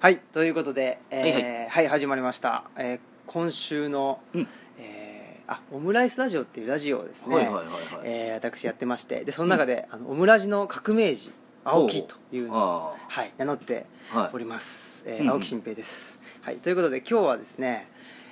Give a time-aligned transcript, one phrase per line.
[0.00, 4.48] はいということで、えーはいははいい始まりました、えー今週の、うん。
[4.78, 7.76] えーあオムライスラジオっていうラジオをですね、はいはいはいはい。
[8.04, 9.26] えー私やってまして。
[9.26, 11.32] でその中で、あのオムラジの革命児
[11.64, 13.84] 青木というのを、あはい、名乗って
[14.32, 15.30] おります、えーうんうん。
[15.32, 17.86] 青木新平です、はい、ということで今日はですね、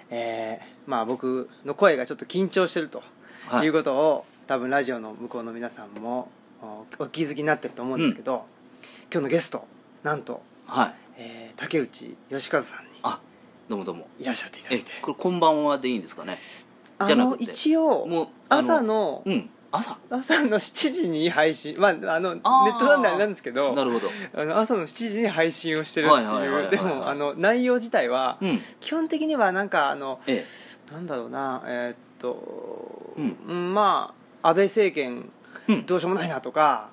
[0.09, 3.03] えーまあ、僕の声がちょっと緊張してると
[3.49, 3.67] はい。
[3.67, 6.31] いうことを、多分ラジオの向こうの皆さんも
[6.63, 8.47] おお気づきになってると思うんですけど、
[9.13, 9.67] 今日のゲスト
[10.03, 13.21] なんと、はいえー竹内義和さんにあ
[13.69, 14.07] どうもどうも。
[14.19, 16.39] いらっしゃっていただいえてこれこんばんはでいいんですかね？
[16.99, 17.45] あのじゃなくて。
[17.45, 19.99] 一応もうあ朝のうん朝？
[20.11, 24.09] 朝の7時に配信まああのネットなんであれなんですけどなるほど。
[24.35, 26.07] あの朝の7時に配信をしてる。
[26.07, 28.61] ってはいうでもあの内容自体はうん。
[28.81, 30.45] 基本的にはなんかあのえ。
[30.93, 33.37] なんだろうなえーっと、うん。
[33.47, 35.31] うんまあ安倍政権
[35.87, 36.89] どうしようもないなとか、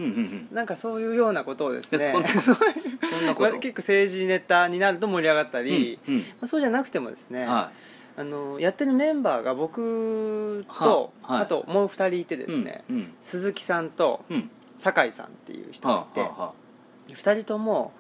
[0.52, 7.72] なんかそういうようなことをですね 結構政治ネタになると盛り上がったり、まあ、そうじゃなくてもですね、は
[8.18, 11.44] あのやってるメンバーが僕と、ははい。
[11.44, 13.14] あともう2人いてでいすね、うんうん。
[13.22, 14.50] 鈴木さんとうん。
[14.78, 16.54] 酒井さんっていう人がいて、はあは
[17.10, 17.94] 2人とも、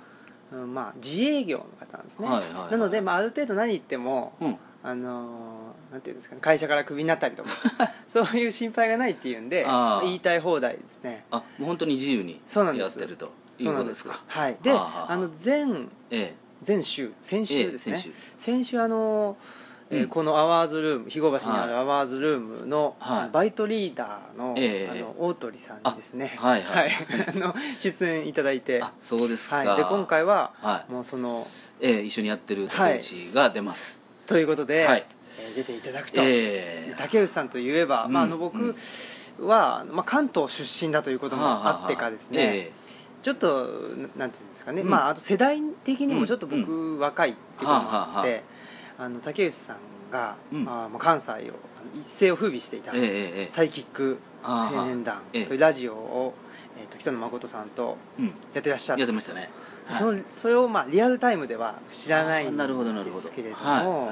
[0.51, 7.49] うんまあ、自営業の方なんですね、はいはいはいなので、まあ、ある程度何言っても、あうんあのーなんていうんですかね会社からクビになったりとか
[8.07, 10.05] そういう心配がないっていうんであー。
[10.05, 11.25] 言いたい放題ですね。
[11.31, 12.99] あもう本当に自由にそうなんです。
[12.99, 13.31] やってると。
[13.57, 14.01] いそううなんでことです。
[14.01, 14.57] すかはい。
[14.61, 15.11] ではあはあはあ。
[15.13, 15.65] あの前
[16.11, 16.33] え
[16.65, 18.11] 前週先え週ですね、ええ先週。
[18.37, 19.37] 先週あの、
[19.89, 20.07] えーうん。
[20.09, 23.29] このアワーズルーム肥後橋にあるアワーズルームの、はい。
[23.31, 26.37] バイトリーダーの,、ええあの大鳥さんにですね。
[26.41, 26.91] あはいはい。
[27.35, 28.81] あの出演いただいて。
[28.81, 29.57] あそうですか。
[29.57, 30.91] はい、で今回ははい。
[30.91, 31.47] もうその
[31.79, 35.05] ええ一緒にやってる竹内が出ますということで、はい。
[35.09, 35.15] えー
[35.55, 38.13] 出ていただくと、ええ竹内さんといえば、うん。
[38.13, 38.73] まあ、あの僕
[39.39, 42.71] は、まあ、関東出身だということもあってかですね、え
[43.21, 43.65] ちょっと
[43.97, 44.89] ななんていうんですかね、うん。
[44.89, 46.19] まあ、あと世代的にうん。
[46.21, 48.43] もちょっと僕、若いっていうこともあって、
[48.97, 49.77] あの竹内さん
[50.11, 50.63] が、うん。
[50.63, 51.35] まあ、関西を
[51.99, 52.91] 一世を風靡していた、
[53.51, 55.43] サイキック青年団とええ。
[55.43, 56.33] いうラジオを、
[56.79, 58.27] えー、と北野誠さんとうん。
[58.53, 59.49] やってらっしゃってやってましたね
[59.89, 62.63] そのそれを、まあ、リアルタイムでは知らないんで
[63.21, 64.11] すけれども、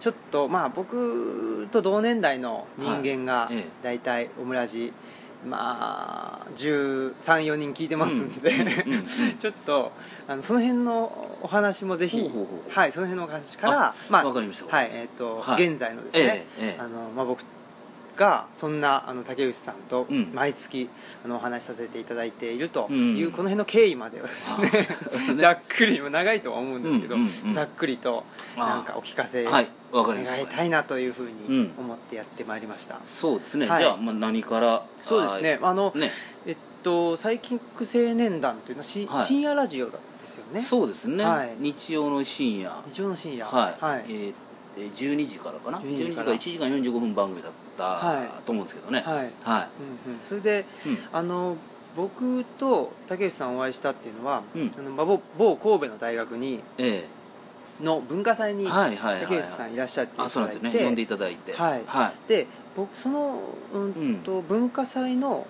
[0.00, 3.50] ちょっとまあ僕と同年代の人間が
[3.82, 4.92] 大体オムラジ
[5.46, 8.50] まあ134人聞いてますんで、
[9.40, 9.92] ちょっと
[10.26, 12.28] あのその辺のお話もぜひ
[12.70, 15.64] はいその辺のお話からまあはいえっ、と、はい。
[15.64, 16.46] 現在のですね、
[16.78, 17.42] あのまあ僕
[18.18, 20.32] がそんなあの竹内さんとうん。
[20.34, 20.90] 毎月
[21.24, 23.16] あのお話しさせていただいているとうん。
[23.16, 24.88] いうこの辺の経緯までをですね
[25.38, 27.16] ざっくり長いとは思うんですけど、
[27.52, 28.24] ざっくりと
[28.56, 29.62] なんかお聞かせ願
[30.42, 31.70] いたいなというふううにん。
[31.78, 33.82] 思ってやってまいりました、そうですね、はい。
[33.82, 35.58] じゃあ、まあ、何からそうですね。
[35.62, 36.10] あのはいね。
[36.46, 39.24] えっとサイキック青年団というのはし、はい。
[39.24, 39.96] 深夜ラジオで
[40.26, 40.60] すよね。
[40.60, 41.56] そうですね、はい。
[41.58, 42.72] 日曜の深夜。
[42.88, 43.46] 日曜の深夜。
[43.46, 44.04] はい、はい。
[44.08, 44.34] えーえー
[44.94, 48.28] 12時からかな？12時12時かからら1時間45分番組だった、はい。
[48.44, 49.00] と思うんですけどね。
[49.00, 49.16] はい。
[49.16, 49.24] はい、
[50.06, 50.98] うんうん、それでうん。
[51.12, 51.56] あの
[51.96, 54.70] 僕と竹内さんお会いしたっていうのは、うん。
[54.78, 57.06] あのまあ某某神戸の大学にえ
[57.80, 60.86] の文化祭えに竹内さんいらっしゃっていただいて、あそうなんですよね。
[60.86, 61.54] 呼んでいただいて。
[61.54, 61.82] はい。
[61.86, 62.12] はい。
[62.28, 62.46] で
[62.76, 63.40] 僕その
[63.74, 65.46] うんと、文化祭の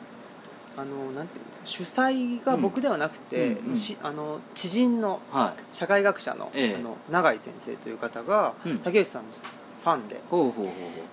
[0.77, 6.77] あのなんていう主催が僕ではなくて、うんうんしあの知人のは社会学者の,、ええ。
[6.77, 8.79] あの永井先生という方が、うん。
[8.79, 10.71] 竹内さんのファンでほうほうほうほ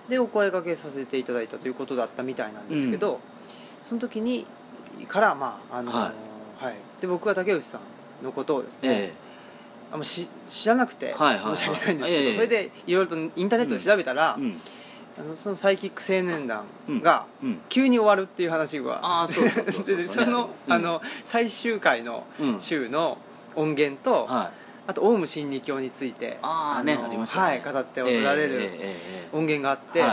[0.08, 3.20] でお声掛けさせていただいたということだったみたいなんですけど、
[3.84, 4.46] その時に
[5.08, 6.12] からまああの、は
[6.58, 6.76] はい。
[7.00, 9.12] で僕は竹内さんのことをですうね、え
[9.92, 11.56] あし知らなくてはいはいはい。
[11.56, 12.34] 申し訳ないんですけど、ええ。
[12.34, 14.60] それでいろいろとインターネットで調べたら、えうん
[15.18, 16.66] あのそのサイキック青年団
[17.02, 17.60] がうん。
[17.68, 19.86] 急に終わるっていう話が、ああそうそうそうそう。
[19.96, 20.72] ででその,、うん。
[20.72, 22.60] あの最終回のうん。
[22.60, 23.18] 週の
[23.54, 24.48] 音源と、はい。
[24.88, 27.18] あとオウム真理教についてああねのあね。
[27.26, 28.70] はい、語っておられる
[29.32, 30.04] 音源があって、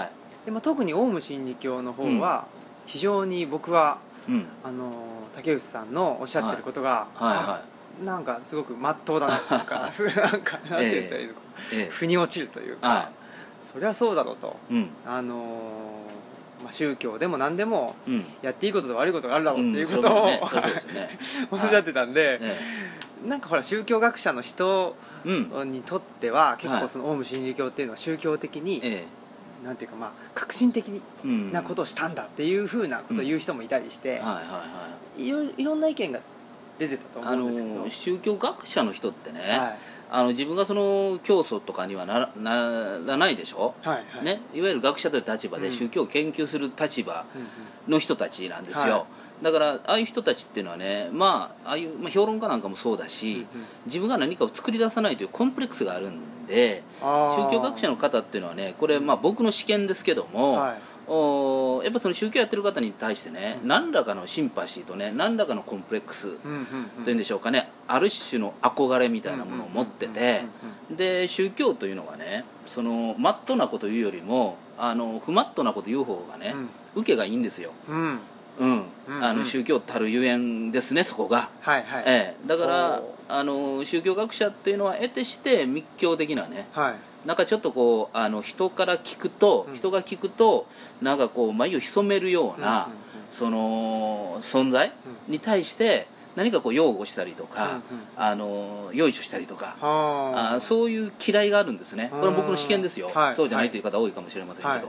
[0.46, 2.46] でまあ、特にオウム真理教の方は
[2.86, 3.98] 非常に僕は
[4.28, 4.46] うん。
[4.64, 4.92] あの
[5.36, 11.40] 竹内さんのおっしゃってることが、はいはあなんかすごくまっとうだなとか なんかなんて言ったらいいのか、
[11.92, 13.10] 腑に落ちるというか、は
[13.64, 14.90] そりゃそうだろうと、うん。
[15.06, 15.36] あの
[16.64, 18.26] まあ、宗教でも何でもうん。
[18.42, 19.96] やっていいことと悪いことがあるだろうっていううん。
[19.98, 20.28] ことを、
[21.52, 22.58] おっしゃってたんで、え
[23.28, 24.96] なんかほら宗教学者の人
[25.26, 26.82] にとっては結はい。
[26.84, 29.06] 構そのオウム真理教っていうのは宗教的に、え
[29.66, 31.02] なんていうかまあ革新的
[31.52, 34.64] なことをしたんだっていうふうなことを言う人もいたりして、はいはいは
[35.18, 35.26] い。
[35.26, 36.20] いろいろんな意見が
[36.80, 39.78] 出てたと思あうんですけど、の宗教学者の人ってね、はい
[40.16, 44.24] あの自分がその教祖とかにはならならないでしょ、はいはい。
[44.24, 45.64] ね、いわゆる学者という立場うん。
[45.64, 47.48] で宗教を研究する立場うんうん
[47.88, 49.06] の人たちなんですよ、は
[49.42, 53.46] だからああいう人たちっていうのはねまあああいう、まあ、評論家なんかもそうだし、
[53.86, 63.68] 自分が何かを作り出さないというコンプレックスがあるんで宗教学者の方っていうのはねこれ、まあ、僕の試験ですけども、はいおやっぱその宗教やってる方に対してね、うん。
[63.68, 67.04] 何らかのシンパシーとね何らかのコンプレックスうんうんうん。
[67.04, 70.46] というんでしょうかねある種の憧れみたいなものを持ってて
[70.90, 76.56] で宗教というのはねそのマットなこと言うよりもあの不マットなこと言う方がね、
[76.96, 77.98] 受けがいいんですよ、うん。
[77.98, 78.20] うん。
[78.60, 79.24] うんうん。
[79.24, 82.04] あの宗教たるゆえんですねそこが、はいはい。
[82.06, 89.76] ええ、だからあの宗教学者っていうのは得てして密教的なねはいなんかちょっとこうあの人から聞くと、うん。
[89.78, 90.68] 人が聞くと
[91.02, 92.90] なんかこう眉を潜めるような、
[93.32, 94.92] その存在
[95.28, 97.82] に対して何かこう擁護したりとか、うんうん。
[98.18, 100.60] あのよいしょしたりとか、はあ。
[100.60, 102.10] そういう嫌いがあるんですね。
[102.12, 103.36] これは僕の試験ですよ、はい。
[103.36, 104.84] そうじゃないという方多いかもしれませんけど、はい。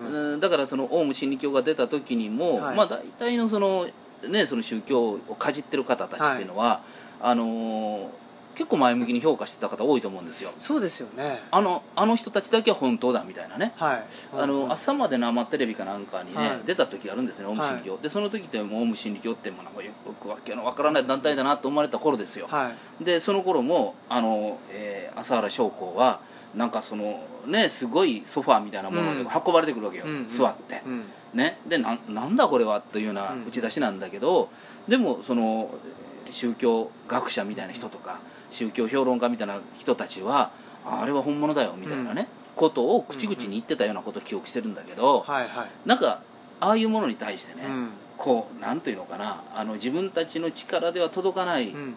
[0.00, 0.32] うんうん。
[0.34, 0.40] うん。
[0.40, 2.76] だからそのオウム真理教が出た時にも、はい。
[2.76, 3.88] まあ大体のその
[4.28, 6.80] ねその宗教をかじってる方たちっていうのは、
[7.20, 8.27] あのー
[8.58, 10.50] 結構前向きに評価してた方多いと思うんですよ。
[10.58, 11.40] そうですよね。
[11.52, 13.72] あのあの人たちだけは本当だみたいなね。
[13.76, 14.04] はい。
[14.36, 16.60] あの朝まで生テレビかなんかにね、はい。
[16.66, 23.04] 出た時があるんですねオウム真理教、でその時ってもうオウム真理教ってもうなんかよくわけのわからない団体だなと思われた頃ですよ、はい。
[23.04, 26.20] でその頃もあの、えー朝原将校は
[26.56, 29.28] なんかそのねすごいソファーみたいなものでうん。
[29.46, 30.28] 運ばれてくるわけよ、うんうん。
[30.28, 31.04] 座って、うん。
[31.32, 31.60] ね。
[31.68, 33.44] でなんなんだこれはというようなうん。
[33.46, 34.48] 打ち出しなんだけど、
[34.88, 38.20] でもそのえー宗教学者みたいな人とか
[38.50, 40.50] 宗教評論家みたいな人たちは
[40.84, 45.68] ああれは本物だよみたいなね、ことを口々に言ってたようなことを記憶してるんだけど、はいはい。
[45.86, 46.22] なんか
[46.60, 47.88] ああいうものに対してね、うん。
[48.16, 51.94] こうなんというのかなあの自分たちの力では届かない、うん。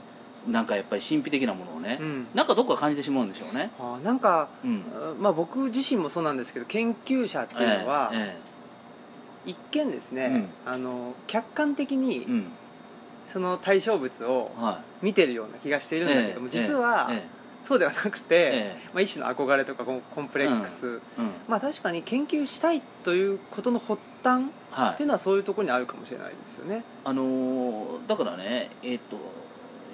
[0.52, 2.28] なんかやっぱり神秘的なものをね、うん。
[2.34, 4.84] なんかどっか感じてしまうんでしょうね、あなんかうん、
[5.20, 8.38] まあ僕自身もそうなんですけど研究者っていうのはえ
[9.46, 12.48] 一見ですねあの客観的えにうん
[13.32, 17.24] その対象物をは見てるような気がしていいるんだけどもええ実はえ
[17.64, 18.90] そうではなくてええ。
[18.94, 21.00] まあ一種の憧れとかコンプレックス。
[21.48, 24.94] まあ確かに研究したいということの発端はい。
[24.94, 26.84] っていうのはそういうところにあるかもしれないですよね。
[27.06, 29.18] あのーだからねえっ、と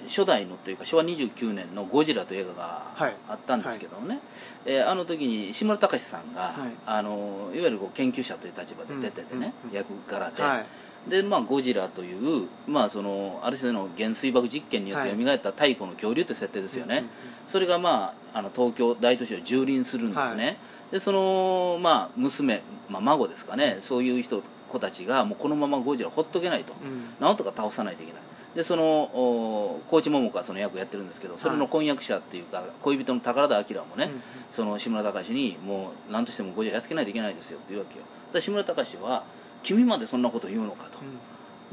[0.08, 3.16] 初代のというか昭和29年の「ゴジラ」という映画がはい。
[3.28, 4.20] あったんですけどもね、
[4.66, 6.54] えーあの時に志村隆さんが、はい。
[6.86, 9.76] あのーいわゆるこう研究者という立場で出ててね、うんうん。
[9.76, 10.66] 役柄で、はい
[11.10, 17.06] で、まあ、ゴジラという、まあ、そのある種の原水爆実験によって蘇った太古の恐竜という設定ですよね、
[17.48, 20.58] それが、まあ、あの東京大都市を蹂躙するんですね、はい。
[20.94, 23.78] でその、まあ、娘、まあ、孫ですかね。
[23.80, 26.74] そういう人子たちがもうこのままゴジラほっとけないと。
[26.82, 26.90] うん。
[26.90, 28.22] うんなんとか倒さないといけない。
[28.56, 38.06] でそのお高知桃子はその役をやってるんですけどそれの婚約者っていうか、恋人の宝田明もね、うんその志村隆にもう何としてもゴジラやっつけないといけないですよって言うわけよ。
[38.34, 39.24] で志村隆は
[39.68, 41.00] 君までそんなこと言うのかと、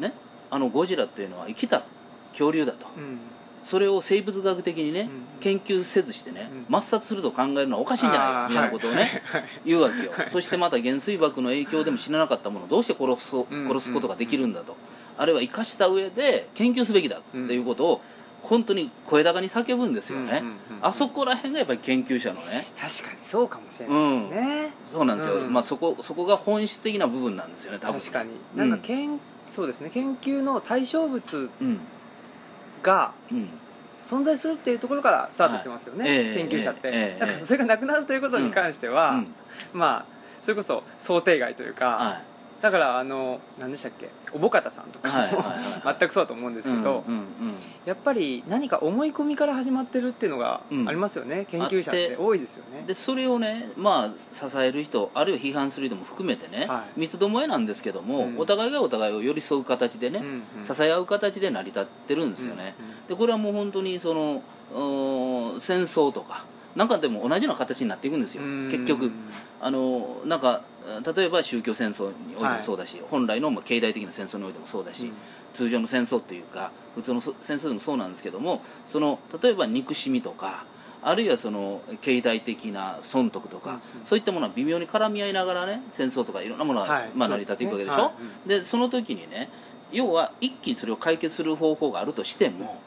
[0.03, 0.13] ね。
[0.51, 1.85] あのゴジラっていうのは生きた
[2.33, 2.87] 恐竜だと。
[2.97, 3.03] うん。
[3.03, 3.19] うん
[3.65, 5.09] それを生物学的にね、うん
[5.41, 6.75] 研究せずしてね、うん。
[6.77, 8.31] 抹殺すると考えるのはおかしいんじゃない？
[8.33, 9.41] かみたいなことをね、はい。
[9.41, 9.51] はい。
[9.65, 10.29] 言うわけよ、はい。
[10.29, 13.67] そしてまた原水爆の影響でも死ななかったものをどうして殺すうん。
[13.67, 14.77] 殺すことができるんだと、
[15.17, 18.01] あるいは生かした上で研究すべきだっていうことを
[18.45, 22.63] 本当に声高に叫ぶんですよね、うんうんうんあそこら辺がやっぱり研究者のね。
[22.79, 24.71] 確かにそうかもしれないですね。
[24.85, 25.51] そうなんですよ、うん。
[25.51, 27.99] まあ、そこそこが本質的な部分なんですよね多分。
[27.99, 28.33] 確かに。
[28.55, 29.19] なんか研
[29.51, 29.89] そうですね。
[29.89, 31.81] 研究の対象物うん。
[32.83, 33.49] がうん。
[34.05, 36.19] 存在するっていうところからスタートしてますよね、はい。
[36.19, 39.35] ええ研究者って、ええだからそれがなくなるということに関しては、うん。
[39.73, 40.05] まあ
[40.43, 42.21] それこそ想定外というか、は
[42.65, 45.15] だからあの何でしたっけおぼかたさんとかも、
[46.01, 47.55] 全くそうだと思うんですけど、うんうんうん
[47.85, 50.89] やっぱり何か思い込みから始まってるっていうのがうん。
[50.89, 52.85] ありますよね、研究者って多いですよね。
[52.87, 57.01] でそれをね、まあ、支える人あるいは批判する人も含めてね、はい。
[57.01, 58.39] 三つどもえなんですけども、うん。
[58.39, 62.75] お互いがお互いを寄り添う形でね、うんうん支え合う形で成り立ってるんですよね、
[63.07, 64.41] でこれはもう本当にその
[65.61, 68.69] 戦争とかなんかでも同じような形になっていくんですよ、うん。
[68.71, 69.11] 結局。
[69.61, 70.61] あのなんか
[71.17, 75.13] 例えば宗教戦争においてもそうだし、本来のまあ経済的な戦争においてもそうだし、うん。
[75.55, 80.65] 通常の戦争っていうか普通のそ戦争でもそうなんですけどもその例えば憎しみとか
[81.01, 83.81] あるいはその経済的な損得とか、うんうん。
[84.05, 87.11] そういったものは微妙に絡み合いながらね戦争とかいろんなものが、はい。
[87.15, 87.97] まあ、成り立っていくわけでしょ？
[87.97, 88.13] は
[88.47, 88.49] い。
[88.49, 89.49] でその時にね
[89.93, 92.81] 要は一気にそれを解決する方法があるとしても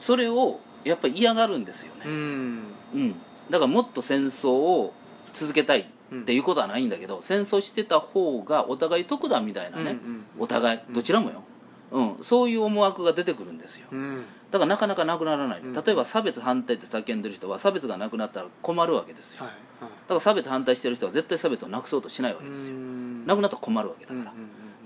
[0.00, 2.62] それをやっぱり嫌がるんですよね、うん。
[2.94, 3.14] うん、
[3.48, 4.92] だからもっと戦争を
[5.34, 11.42] 続けたいっていうことはないんだけど、戦争してた方がお互い得だみたいなね、うんうんお互いどちらもよ、
[11.90, 13.88] うん、そういう思惑が出てくるんですよ。
[13.90, 14.24] うん。
[14.50, 15.72] だからなかなかなくならない、うん。
[15.72, 22.74] 例えば差別反対って叫んでる人は差別がなくなったら困るわけですよ、はいだから差別反対してる人は絶対差別をなくそうとしないわけですよ、
[23.26, 24.32] なくなったら困るわけだから、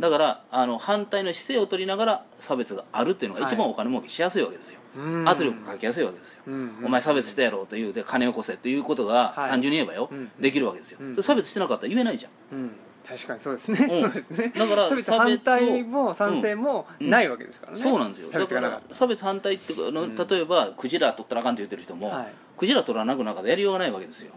[0.00, 4.81] だからあの反対の姿勢を取りながら差別があるっていうのが一番お金儲けしやすいわけですよ、うん
[5.26, 6.42] 圧力かけやすいわけですよ、
[6.84, 9.50] お前差別してやろうというで金をこせということがはい。
[9.50, 12.58] 単純に言えばよ、うんできるわけですよ、差別してなかったら言えないじゃん。
[12.58, 12.70] うん。
[13.06, 14.00] 確かにそうですね、うん。
[14.02, 14.52] そうですね。
[14.56, 17.10] だから差別反対も賛成もうん。
[17.10, 18.30] ないわけですからね、そうなんですよ。
[18.30, 18.80] 差だか別がなから。
[18.80, 20.16] っ差別反対ってのうん。
[20.16, 22.32] 例えばクジラ取ったらあかんって言ってる人も、はい。
[22.56, 24.32] クジラ取らなくなかったらやりようがないわけですよ、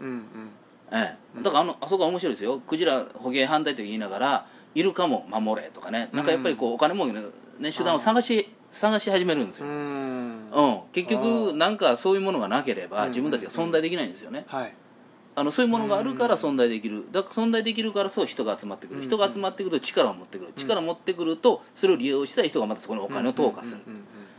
[0.90, 2.60] ええ、だからあのあそこは面白いですよ。
[2.60, 6.08] クジラ捕鯨反対と言いながらイルカも守れとかね。
[6.12, 7.22] なんかやっぱりこうお金儲けの、
[7.58, 10.50] ね、手段を探し探し始めるんですうよ、ん。
[10.50, 13.08] うん、結局なんかそういうものがなければうん。
[13.08, 14.44] 自分たちが存在できないんですよね。
[14.48, 14.74] はい。
[15.34, 17.04] あのそういうものがあるから存在できる。
[17.12, 18.98] だから存在できるからそう人が集まってくうん。
[19.00, 20.52] る人が集まってくると力を持ってくる。
[20.56, 23.80] 力を持ってくるとそれを利用したい人がまたそこにお金を投下する。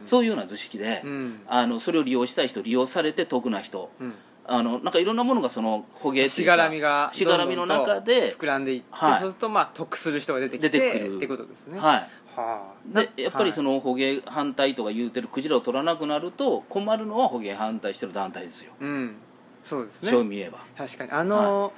[0.06, 1.42] そういうような図式でうん。
[1.48, 3.92] あのそれを利用したい人利用されて得な人。
[4.00, 4.14] うん。
[4.50, 9.20] あのなんかいろんなものがその捕鯨しがらみがしがらみの中で膨らんでいって、はい。
[9.20, 11.18] そうするとまあ得する人が出てきて出てくる。
[11.18, 11.78] ってことですね。
[11.78, 12.10] はい
[12.42, 19.16] はでやっぱりその捕鯨反対とか言うてるクジラを取らなくなると困るのは捕鯨反対してる団体ですよ、のうん。
[19.64, 20.12] そうですね。
[20.12, 20.60] 正味言えば。
[20.78, 21.12] 確かに。
[21.12, 21.74] あの、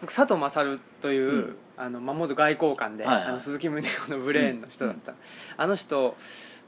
[0.00, 1.56] 僕佐藤勝という、うん。
[1.76, 3.24] あの守る外交官で、はいはい。
[3.26, 5.14] あの鈴木宗男のブレーンの人だった、
[5.56, 6.16] あの人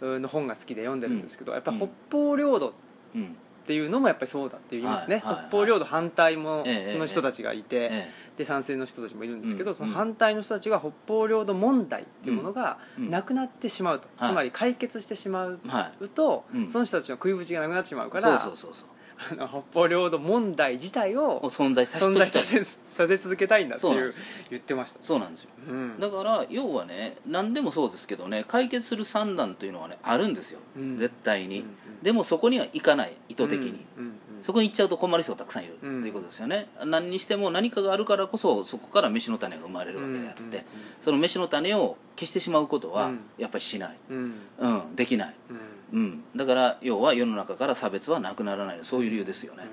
[0.00, 2.72] の本が好きで読んでるんですけど、やっぱ北方領土っ
[3.16, 3.36] うん
[3.70, 14.32] ていうのもやっぱりそうだって言いますね、はいはいはい北方領土反対もええの人たちがいて、えで賛成の人たちもいるんですけど、うんその反対の人たちが北方領土問題っていうものがうんなくなってしまうと、はい。
[14.32, 16.08] つまり解決してしまうえはい。
[16.08, 16.68] と、うん。
[16.68, 18.88] その人たちの食いぶちがなくなってしまうかそうらそうそうそう
[19.32, 24.12] あの北方領土問題自体を存在させ在させさせ続けたいんだっていう
[24.50, 25.50] 言ってました、そうなんですよ。
[25.68, 26.00] うん。
[26.00, 30.98] だから要はね何でもそうですけどね解決する算段というのはねあるんですよ、うん。
[30.98, 32.02] 絶対に、うんうん。
[32.02, 40.60] でもそこには行かない意図的に、うんうんそこに行っちゃうと困る人がたくさんいるってうんいうことですよね、何にしても何かがあるからこそそこから飯の種が生まれるわけであって、うんうん。
[41.02, 43.20] その飯の種を消してしまうことはうん。
[43.36, 44.34] やっぱりしない、うん。
[44.60, 45.56] うん、できない、うん
[45.92, 48.80] うん、だから要は世の中から差別はなくならない。
[48.82, 49.64] そういう理由ですよね、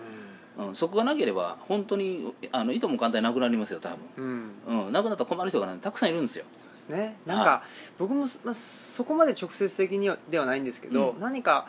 [0.57, 4.51] うん、そこがなければ本当にあのいとも簡単になくなりますよ多うん。
[4.65, 6.45] 分、うん、なくなったら困る人が、ね、たくさんいるんですよ。
[6.57, 7.17] そうですね。
[7.25, 7.63] なんか、
[7.99, 11.19] 僕も、まあ、そこまで直接的にはではないんですけど、うん。
[11.19, 11.67] 何か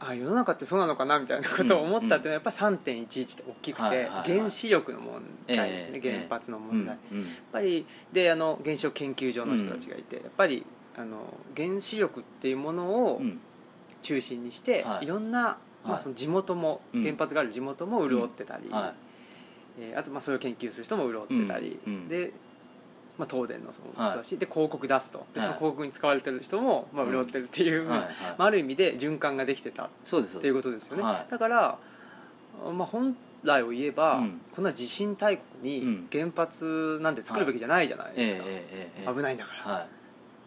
[0.00, 4.38] あ世の中ってそうなのかなみたいなことを思ったっていうのはやっぱ3.11って大きくて、はいはいはい。
[4.38, 6.12] 原子力の問題ですね、ええ。
[6.12, 7.18] 原発の問題、やっうん。
[7.18, 7.26] うん。
[7.52, 10.64] ぱりであの原子力研究所の人たちがいて、やっぱり
[10.96, 13.40] あの原子力っていうものをうん
[14.02, 15.04] 中心にして、はい。
[15.04, 16.02] い、ろんな、まあ、はい。
[16.02, 17.02] その地元も、うん。
[17.02, 18.94] 原発がある地元も潤ってたり、は
[19.80, 21.92] えーあとまあそれを研究する人も潤ってたり、うん。
[21.92, 22.08] うん。
[22.08, 22.32] で、
[23.16, 25.26] まあ、東電のそのはい人だし、で広告出すと。
[25.34, 25.48] ではい。
[25.48, 27.12] その広告に使われてる人もまあうん。
[27.12, 27.98] 潤ってるっていう、い、はい。
[27.98, 28.08] はい。
[28.38, 30.32] まあ、ある意味で循環ができてたっそうです。
[30.34, 30.42] そうです。
[30.42, 31.30] ていうことですよね、はい。
[31.30, 31.78] だから、
[32.72, 34.40] まあ、本来を言えば、うん。
[34.54, 36.08] こんな地震大国にうん。
[36.10, 39.86] 原発なんて作るべきじゃないじゃないええですか、ええええ危ないんだから、は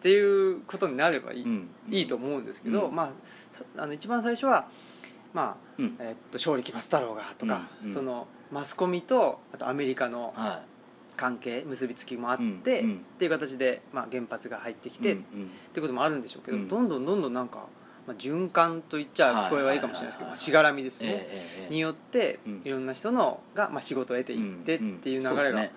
[0.02, 1.68] っていうことになればいい,、い、うん。
[1.90, 2.94] いいと思うんですけど、うん。
[2.94, 3.10] まあ
[3.52, 4.66] さあの一番最初は
[5.32, 5.96] まあうん。
[6.00, 10.62] えっと勝利来ますだろうがとか、そのマスコミとあとアメリカのは
[11.16, 12.84] 関係結びつきもあって、っ
[13.18, 16.68] ていう形で、まあ、原発が入ってきいて、っていうこともあるんでしょうけど、うん。
[16.68, 17.66] どんどんどんどんなんか、
[18.06, 22.62] まあ、循環と言っちゃ聞こえはいいかもしれないですけど、はいまあ、しがらみですよね、ええええによって、うん。
[22.64, 25.68] いろんな人のが、まあ、仕事を得ていってっていう流れが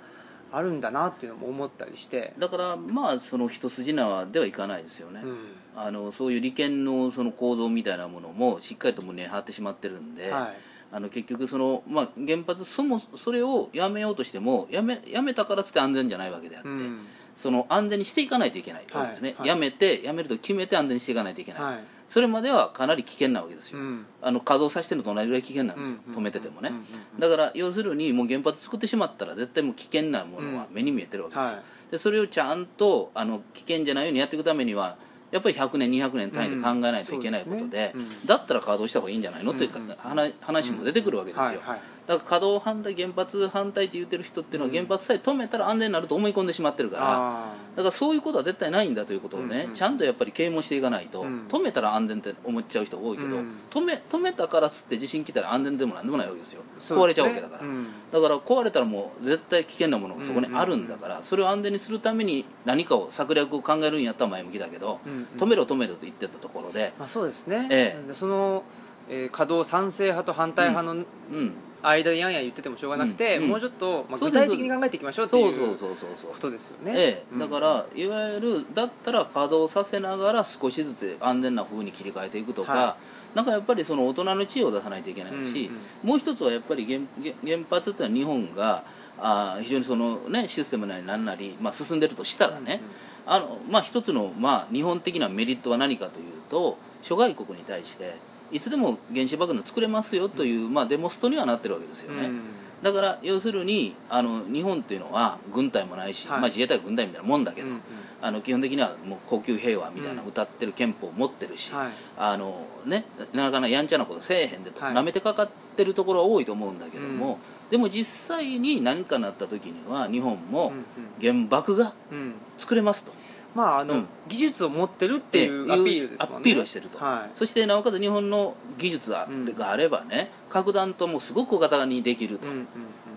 [0.51, 5.37] あるんだなっていうのも思ったりして、だからまあその一筋縄ではいかないですよね、うん。
[5.75, 10.57] あのそういう利権のその構造みたいなものもしっかりと胸に張ってしまってるんで、はい。
[10.91, 17.05] あの結局その、まあ、原発そもそれをやめようとしてもやめやめたからっつって安全じゃないわけであって、うん。
[17.35, 19.47] その安全にしていかないといけないわけですね、はいはい。
[19.49, 24.05] やめてやめると決めて安全にしていかないといけないそれまではかなり危険なわけですよ、うん。
[24.21, 26.71] あの稼働させてるのと同じぐらい危険なんですよ、うん止めててもね、
[27.19, 31.63] だから要するにもう原発作ってしまったら絶対もう危険なものは目に見えてるわけですよ、はい。
[31.91, 34.97] でそれをちゃんとあの危険じゃないようにやっていくためには
[35.31, 37.93] やっぱり100年200年単位で考えないといけないことで,、
[38.25, 39.87] だったら稼働した方がいいんじゃないのというかうん。
[39.97, 41.61] 話話も出てくるわけですよ、
[42.07, 44.75] だから稼働反対原発反対って言ってる人っていうのはうん。
[44.75, 49.69] 原発さえ止めたら安全になると思い込んでしまってるから、あだからそういうことは絶対ないんだということをね、うん。
[49.69, 51.47] うんちゃんとやっぱり啓蒙していかないと、うん。
[51.47, 53.55] 止めたら安全って思っちゃう人が多いけど、うん。
[53.69, 56.61] 止め止めたからっつって地震来たら安全でもなんでもないわけですよ。
[56.79, 57.87] ー壊れちゃうわけだから、うん。
[58.11, 65.13] だから壊れたらもう絶対危険なものがそこにあるんだから、それを安全にするために何かを策略を考えるんやったら前向きだけど、うん。
[65.13, 65.27] うん。
[65.37, 68.07] 止めろ止めろと言ってたところで、まあ、そうですね、ええ。
[68.07, 68.63] でその、
[69.09, 71.53] えー稼働賛成派と反対派のうん、
[71.87, 73.43] 間でやんやん言っててもしょうがなくて、うん。
[73.43, 73.49] うん。
[73.49, 77.39] もうちょっと、まあ、そうです具体的に考えていきましょうってそいうそうそうそうそうことですよね、ええ、うん。
[77.39, 82.97] だからいわゆるだったら稼働させながら少しずつ安全な風に切り替えていくとか、は
[83.33, 85.69] なんかやっぱりその大人の知恵を出さないといけないし、
[86.03, 88.83] もう一つはやっぱり原原原発っていうのは日本が
[89.17, 92.81] あー非常にその、ね、システムなりなんなり、まあ、進んでるとしたらね、
[93.25, 98.15] あのまあ一つの、まあ、日本的なメリットは何かというと諸外国に対して
[98.55, 102.41] いつでも原子爆弾作れますよという、まあ、デモストにはなってるわけですよね、うん。
[102.81, 106.39] だから要するにあの日本っていうのは軍隊もないし、はい。
[106.39, 107.81] まあ、自衛隊は軍隊みたいなもんだけど、うんうん。
[108.21, 110.29] あの基本的にはもう高級平和みたいなうん。
[110.29, 111.91] 歌ってる憲法を持ってるし、はい。
[112.17, 114.93] あのね、なかなかやんちゃなことせえへんでと、はい。
[114.93, 120.71] 舐めてかかってるところは多いと思うんだけども、でも実際に何かなった時には日本も
[121.19, 122.33] 原爆がうんうん。
[122.57, 123.11] 作れますと。
[123.55, 124.07] まああの、うん。
[124.27, 126.37] 技術を持ってるっていうアピールですもんね。
[126.39, 127.31] アピールはしてると、はい。
[127.35, 129.27] そしてなおかつ日本の技術が
[129.71, 132.67] あればね核弾頭もすごく小型にできると、うん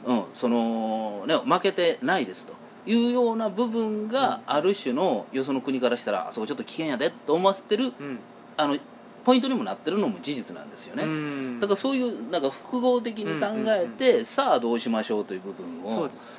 [0.06, 2.54] うんうん、そのね負けてないですと
[2.86, 8.18] いうような部分がある種のよその国からしたらあそこちょっと危険やでと思わせてるうん。
[8.56, 8.78] あの
[9.24, 11.60] ポイントにもなってるのも事実なんですよね、うん。
[11.60, 16.34] だからそういうなんか複合的に考えて、さあどうしましょうという部分をそうです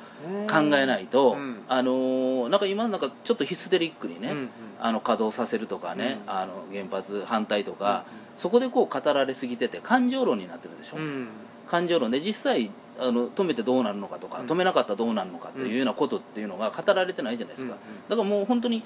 [0.48, 1.62] 考えないと、うん。
[1.68, 4.34] あのーなんか今なんかちょっとヒステリックにね、
[4.80, 6.32] あの稼働させるとかね、うん。
[6.32, 8.04] あの原発反対とか、
[8.36, 11.28] そこでこう語られすぎてて感情論になってるでしょ、うん。
[11.66, 14.46] 感情論で実際あの止めてどうなるのかとか、うん。
[14.46, 18.82] 止めなかったらどうなるのかっていうようなことっていうのが語られてないじゃないですか、うんだからもう本当に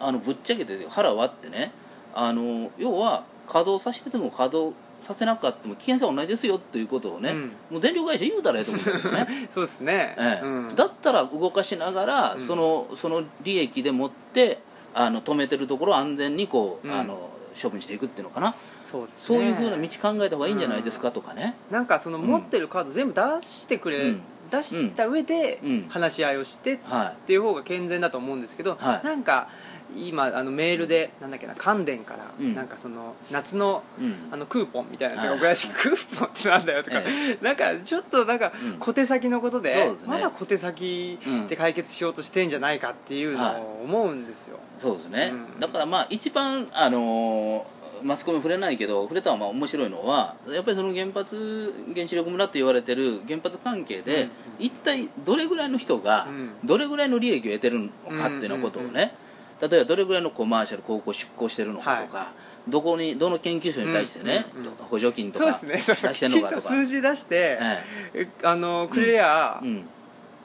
[0.00, 1.72] あのぶっちゃけて腹割ってね
[2.14, 7.52] あの要は稼働させてても稼働させなかったも危険性は同じですよっていうことをね、うん。
[7.70, 9.26] もう電力会社言うたらええと思うんだけどね。
[9.50, 10.46] そうですね、ええ。
[10.46, 10.74] うん。
[10.74, 12.40] だったら動かしながら、うん。
[12.40, 14.58] そのその利益でもって
[14.94, 16.94] あの止めてるところを安全にこう、うん。
[16.94, 24.20] あの処分していくっていうのかな、そうですそうねいうふうな道考えた方がいいんじゃないですかとかね、なんかその持ってるカード全部出してくれ、うん。
[24.50, 25.86] 出した上でうん。
[25.88, 29.06] 話し合いをしてっはていう方が健全だと思うんですけど、はい。
[29.06, 29.48] なんか
[29.96, 32.54] 今あのメールでなんだっけな関電から、うん。
[32.54, 34.14] なんかその夏のい、うん。
[34.30, 35.38] あのクーポンみたいなやつがはい。
[35.38, 38.72] 送られてきてクーポンってなんだよとか、えなんかちょっとなんかうん。
[38.78, 40.08] 小手先のことで,、そうですね。
[40.08, 41.18] まだ小手先
[41.48, 45.60] で解決しようとしてんじゃないかっていうのを思うんですよ、そうですね、うん。
[45.60, 54.30] だからまあ一番あのーマスコミ触れないけど触れたのはまあ面白いのはやっぱりその原発原子力村って言われてる原発関係で、うん。
[54.60, 56.50] 一体どれぐらいの人がうん。
[56.64, 59.14] どれぐらいの利益を得てるのかっていうようなことをね、
[59.60, 62.32] 例えばどれぐらいのコマーシャル広告出稿してるのかとか、
[62.68, 64.72] どこにどの研究所に対してね、うんうんうん。
[64.90, 68.28] 補助金とか出してるのかとか、数字出して、ええ。
[68.42, 69.60] あのくれりゃ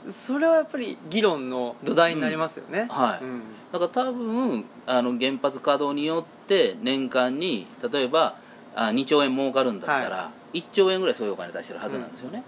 [0.09, 3.23] それはやっぱり議論の土台になりますよね、はい。
[3.23, 3.41] うん。
[3.71, 8.35] だから多分あの原発稼働によって年間に例えば
[8.75, 12.43] あ2兆円儲かるんだったら、1兆円ぐらいそういうお金出してるはずなんですよね、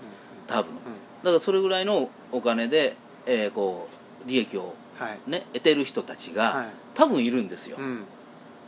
[0.48, 0.74] 多分。
[1.24, 3.96] だからそれぐらいのお金で、えーこう
[4.28, 4.74] 利益を、はい
[5.28, 6.66] ね、得てる人たちが、はい。
[6.94, 8.06] 多分いるんですよ、うん。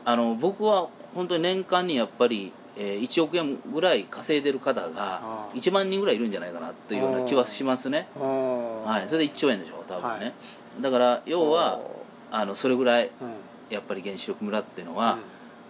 [0.05, 10.33] あの僕は本当に年間にやっぱり、えー1億円ぐらい稼いでる方があー1万人ぐらいいるんじゃないかなっていうような気はしますね、はい、それで1兆円でしょ多分ね、はい。
[10.81, 12.45] だから要はおあ。
[12.45, 13.31] のそれぐらいーうん。
[13.69, 15.17] やっぱり原子力村っていうのは、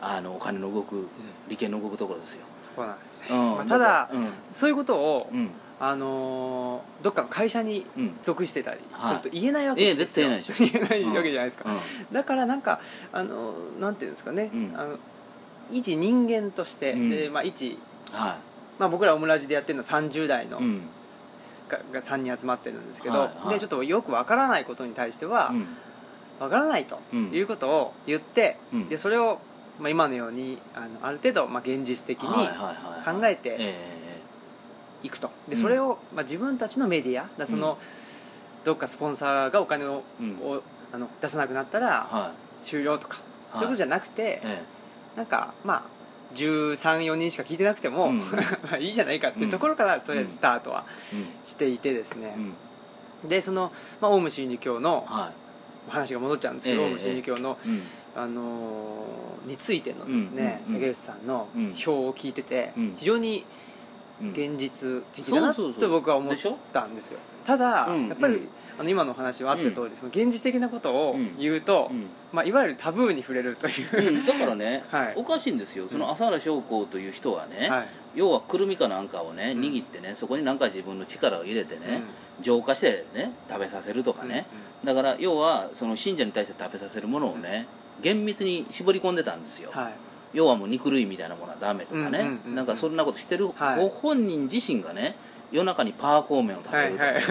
[0.01, 1.07] あのお金の動く
[1.47, 2.39] 利権の動くところですよ、
[2.75, 3.55] そうなんですね、うん。
[3.55, 4.27] まあただうん。
[4.51, 8.17] そういうことを、うんあのーどっかの会社にうん。
[8.23, 11.05] 属してたりはいすると言えないわええけですよ、絶対言えないでしょ。
[11.05, 12.13] 言えないわけじゃないですか、うん。
[12.13, 12.79] だからなんか
[13.13, 14.73] あのなんていうんですかね、うん。
[14.75, 14.97] あの
[15.69, 17.09] 一人間として、うん。
[17.09, 17.77] でまあ、一、
[18.11, 18.37] は
[18.79, 20.81] まあ、僕らオムラジでやってるのは30代の、いうん。
[21.69, 23.53] がが3人集まってるんですけど、はいはい。
[23.55, 25.67] でちょっとよくわからないことに対してはうん。
[26.39, 27.31] わからないとうん。
[27.31, 28.89] いうことを言って、うん。
[28.89, 29.39] でそれを、
[29.79, 33.96] まあ、今のようにあのある程度、まあ、現実的にはいはいはい考えてえ
[35.03, 35.29] いくと。
[35.47, 35.61] でうん。
[35.61, 37.77] それを、まあ、自分たちのメディアだその、
[38.63, 40.03] どっかスポンサーがお金を,、
[40.91, 42.33] あの出さなくなったらは
[42.63, 43.19] 終了とか、い。
[43.53, 44.63] そういうことじゃなくて、え
[45.15, 45.97] なんかまあ
[46.35, 48.11] 134人しか聞いてなくても、
[48.79, 50.83] いいじゃないかっていうところから、とりあえずスタートは
[51.13, 52.35] えしていてですね。
[53.23, 55.31] でその、まあ、オウム真理教のは
[55.89, 57.57] 話が戻っちゃうんですけど、ええオウム真理教の、
[58.15, 61.63] あのーについてのですね、竹内さんのうん。
[61.67, 62.95] 表を聞いてて、うん。
[62.97, 63.43] 非常にうん
[64.21, 66.35] 現実的だなと僕は思っ
[66.73, 67.19] たんですよ。
[67.45, 68.07] ただ、うん。
[68.07, 68.49] やっぱり、うん。
[68.79, 71.37] あの今のお話はあった通り、その現実的なことをうん。
[71.37, 72.05] 言うと、うん。
[72.31, 74.07] まあ、いわゆるタブーに触れるという。
[74.09, 74.25] う、ん。
[74.25, 75.13] だからね、 はい。
[75.15, 75.87] おかしいんですよ。
[75.87, 77.87] その浅原将校という人はね、はい。
[78.15, 79.61] 要はくるみかなんかをねうん。
[79.61, 82.01] 握ってね、そこになんか自分の力を入れてね、
[82.41, 84.45] 浄化してね食べさせるとかね、
[84.83, 87.67] だから要はその信者に対して食べさせるものをね
[88.01, 89.93] 厳密に絞り込んでたんですよ、はい
[90.37, 93.79] 要はもう肉類みたいなものはダメとかね、なんかそんなことしてる、はい。
[93.81, 95.15] ご本人自身がね
[95.51, 97.23] 夜中にパーコーメンを食べるとか、はいはい。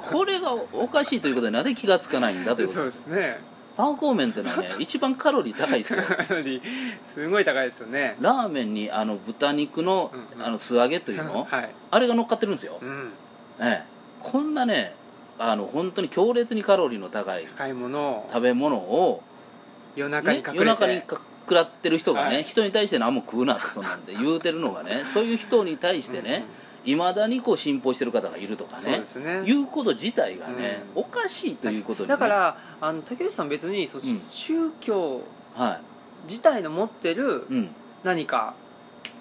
[0.00, 2.78] これがおかしいということでなぜ気がつかないんだということ。
[2.78, 3.40] そうですね。
[3.76, 6.02] パーコーメンっていうのはね 一番カロリー高いですよ。
[6.04, 6.62] かなり
[7.04, 8.16] すごい高いですよね。
[8.20, 10.46] ラーメンにあの豚肉の,、うんうん。
[10.46, 13.10] あの素揚げというの、 はい、あれが乗っかってるんですよ、うん、
[13.58, 13.86] ええ、
[14.20, 14.94] こんなね
[15.40, 19.24] あの本当に強烈にカロリーの高い高いものを食べ物を、
[19.96, 22.44] 夜中にね隠れて、夜中にか食らってる人がね、はい。
[22.44, 26.44] 人に対して何も食うなってそんなんで 言うてるのがねそういう人に対してね
[26.84, 29.42] いま、未だにこう信奉してる方がいるとかねね。
[29.46, 31.02] いうこと自体がね、うん。
[31.02, 34.18] おかしいということに、ね、だからあの竹内さん別にそう、うん。
[34.18, 35.22] 宗教
[35.54, 35.80] は
[36.28, 37.46] 自体の持ってる
[38.02, 38.54] 何か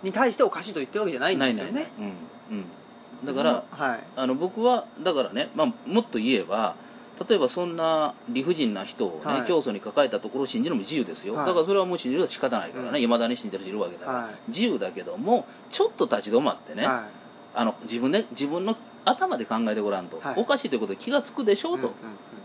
[0.02, 1.88] に対しておかしいと言ってるわけじゃないんですよね。
[2.00, 2.58] うん。
[2.58, 4.00] うん、だからはい。
[4.16, 6.76] あの僕はだからね、まあ、もっと言えば
[7.28, 9.47] 例えばそんな理不尽な人をね、はい。
[9.47, 11.45] 教祖に抱えたところを信じるのも自由ですよ、はい。
[11.45, 13.04] だからそれはもう信じるのは仕方ないからね、うん。
[13.04, 20.36] いまだに信じてる人いるわけだから、は自由だけどもちょっと立ち止まってね、あの自分で自分の頭で考えてごらんと、はい。
[20.38, 21.93] おかしいということに気が付くでしょいうと、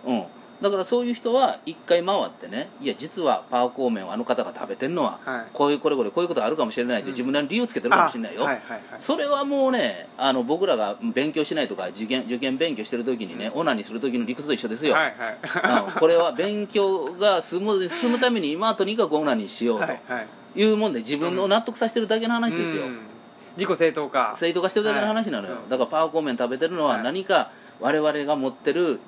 [0.04, 0.20] うんうん。
[0.20, 0.26] うん
[0.60, 5.46] だからそういう人は一回回ってねいや実はパーコーメンをあの方が食べてるのははい。
[5.52, 7.12] こういうこれこれこういうことあるかもしれないとうん。
[7.12, 8.80] 自分なりに理由つけてるかもしれないよ、あはいはいはい。
[8.98, 15.86] それはもうねあの僕らが勉強しないとか受験受験勉強してる時にね、オナニーする時の理屈と一緒ですよ、はいはい。
[15.86, 19.86] うんこれは勉強がスムーズに進むために今はとにかくオナニーしようと
[20.58, 22.98] いうもんで自分を納得させてるだけの話ですよ、うん。
[23.56, 24.34] 自己正当化。
[24.36, 25.70] 正当化してるだけの話なのよ、はい。
[25.70, 27.02] だからパワーコーメン食べてるのははい。
[27.04, 29.00] 何か我々が持ってる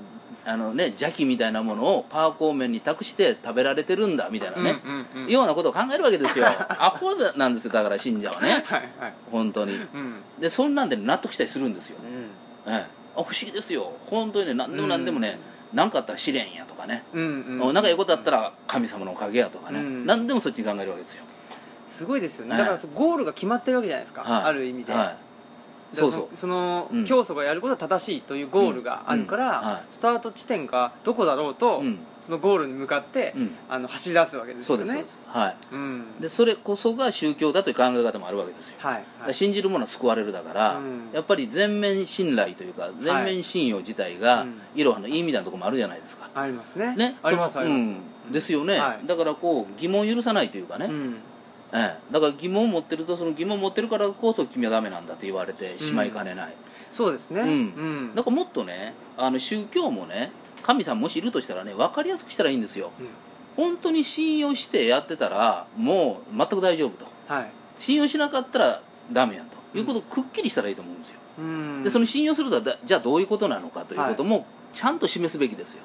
[0.45, 6.47] あのね邪気みたいなものをパワーコーメンに託して食べられてるんだみたいなね、うんうんうんようなことを考えるわけですよ。
[6.69, 8.65] アホなんですよだから信者はね。
[8.67, 9.75] はいはい本当に。
[9.75, 10.23] うん。
[10.41, 12.73] でそんなんで納得したりするんですよ、うん。
[12.73, 13.93] ええ、あ不思議ですよ。
[14.07, 15.39] 本当にね何でも何でもね
[15.73, 20.07] 何、かあったら試練やとかね、うんうんなんかええことあったら神様のおかげやとかね、うん。
[20.07, 21.25] 何でもそっちに考えるわけですよ。
[21.87, 22.53] すごいですよね。
[22.53, 24.23] はいだからゴールが決まってるわけじゃないですか。
[24.23, 24.43] はい。
[24.45, 24.93] ある意味で。
[24.93, 25.30] はい
[25.95, 26.37] そうそう。
[26.37, 27.05] そのうん。
[27.05, 29.43] 教祖がやることは正しいというゴールがあるかうん。
[29.43, 29.53] はい。
[29.53, 31.99] らスタート地点がどこだろうとうん。
[32.21, 33.51] そのゴールに向かってうん。
[33.69, 34.85] あの走り出すわけですよね。
[34.87, 35.57] そうですはい。
[35.73, 36.05] うん。
[36.21, 39.35] でそれこそが宗教だという考え方もあるわけですよ、はいはい。
[39.35, 41.11] 信じるものは救われるだから、うん。
[41.13, 44.61] やっぱり全面信頼というか全面信用自体が、うん。
[44.75, 46.29] いろはのいいみたいなところもあるじゃないですか。
[46.35, 46.95] ありますね。
[46.97, 47.83] ねありますあります。
[47.83, 47.85] う
[48.31, 48.33] ん。
[48.33, 49.07] ですよね、はい。
[49.07, 51.17] だからこう疑問を許さないというかね、うん
[51.73, 56.55] ええ、だから疑問を持ってるとその疑問を持ってるからこそ君はダメなんだと言われてしまいかねない、
[56.91, 57.41] そうですね。
[57.43, 57.49] うん。
[57.49, 58.15] うん。
[58.15, 62.91] だからもっとねあの宗教もね神さんもしいるとしたらね分かりやすくしたらいいんですよ。
[62.99, 63.09] うん。
[63.57, 67.07] 本当に信用してやってたらもう全く大丈夫と。
[67.29, 67.51] はい。
[67.79, 69.61] 信用しなかったらダメやと。
[69.73, 71.85] いうことをくっきりしたらいいと思うんですよ、うん。
[71.85, 75.83] でその信用するとはだじゃあどういうことなのかということもちゃんと示すべきですよ。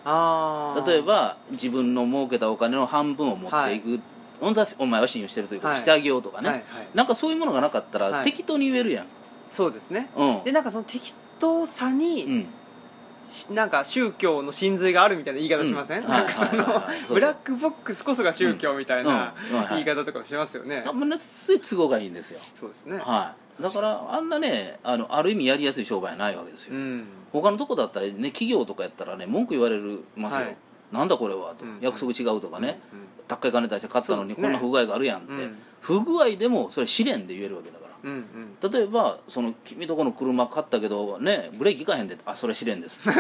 [0.88, 4.00] 例えば自分の儲けたお金の半分を持っていく、
[4.40, 6.88] 本当はお前は信用してるということをしてあげようとかね、はいはい。
[6.94, 8.12] なんかそういうものがなかったはい。
[8.12, 9.06] ら適当に言えるやん、
[9.52, 10.10] そうですね。
[10.16, 10.44] うん。
[10.44, 12.48] でなんかその適当さうにん。
[13.32, 16.08] しなんか宗教の真髄があるみたいな言い方しません、うん。
[16.08, 19.58] なんかそはいはいはいのブラックボックスこそが宗教みたいなうん。
[19.58, 19.64] うん。
[19.64, 27.06] はい言い方とかもしますよね、あものすごい都合がいいんですよ、そうですね、はい、だからあんなねあのある意味やりやすい商売はないわけですよ、うん。
[27.34, 30.58] 他のとこだったらね企業とかやったらね文句言われるますよ、はい。
[30.92, 31.80] なんだこれはと、うん。
[31.82, 35.58] 約束違うとかね、うん高い金出して買ったのにこんな不具合があるやんって、うん。
[35.82, 37.96] 不具合でもそれ試練で言えるわけだから。
[38.04, 38.72] うんうん。
[38.72, 43.10] 例えばその君とこの車買ったけどねブレーキいかへんであそれ試練です。
[43.10, 43.14] っ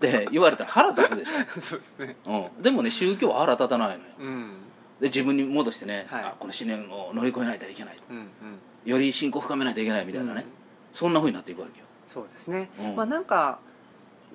[0.00, 2.16] て言われたら腹立つでし そうですね。
[2.26, 4.00] ょ、うん、でもね宗教は腹立たないのよ。
[4.20, 4.52] うん。
[5.00, 6.24] で自分に戻してね、はい。
[6.24, 7.98] あこの試練を乗り越えないといけない。
[8.10, 8.28] うんうん。
[8.84, 10.46] より信仰を深めないといけないみたいなね、うん。
[10.92, 12.96] そんなふうになっていくわけよ、そうですね、うん。
[12.96, 13.58] まあなんか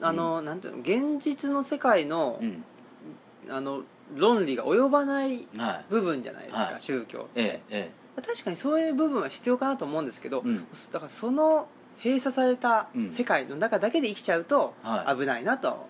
[0.01, 2.63] あの、なんていうの現実の世界の,、うん
[3.51, 3.83] あの
[4.15, 5.85] 論理が及ばないはい。
[5.89, 6.81] 部分じゃないですか、はい。
[6.81, 7.27] 宗教。
[7.35, 10.67] えええ確かにそういう部分は必要かなと思うんですけど、えうん。
[10.91, 11.67] だからその
[12.03, 13.11] 閉鎖されたうん。
[13.11, 15.19] 世界の中だけで生きちゃうとはい。
[15.19, 15.87] 危ないなと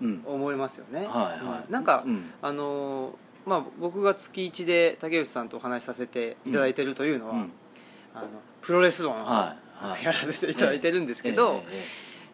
[0.00, 1.72] うん思いますよね、はいはい、うん。
[1.72, 2.30] なんか、うん。
[2.42, 3.12] あのー
[3.46, 7.52] まあ、僕が月1で竹内さんとお話しさせていただいてるというのは、うん。
[8.14, 8.28] あの
[8.60, 10.04] プロレス論をはいはい。
[10.04, 11.84] やらせていただいてるんですけど、えええ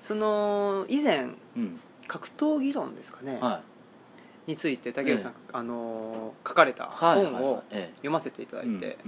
[0.01, 1.81] その以前えうん。
[2.07, 3.63] 格闘技論ですかね、は
[4.47, 8.99] について竹内さん、あのー書かれたいはい本をえ読ませていただいえて、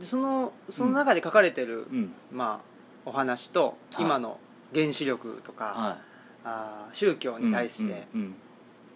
[0.00, 2.12] そのその中で書かれてる、うん。
[2.32, 4.04] まあ、お話と、はい。
[4.04, 4.38] 今の
[4.74, 5.98] 原子力とか、は
[6.44, 8.34] あー宗教いに対して、うん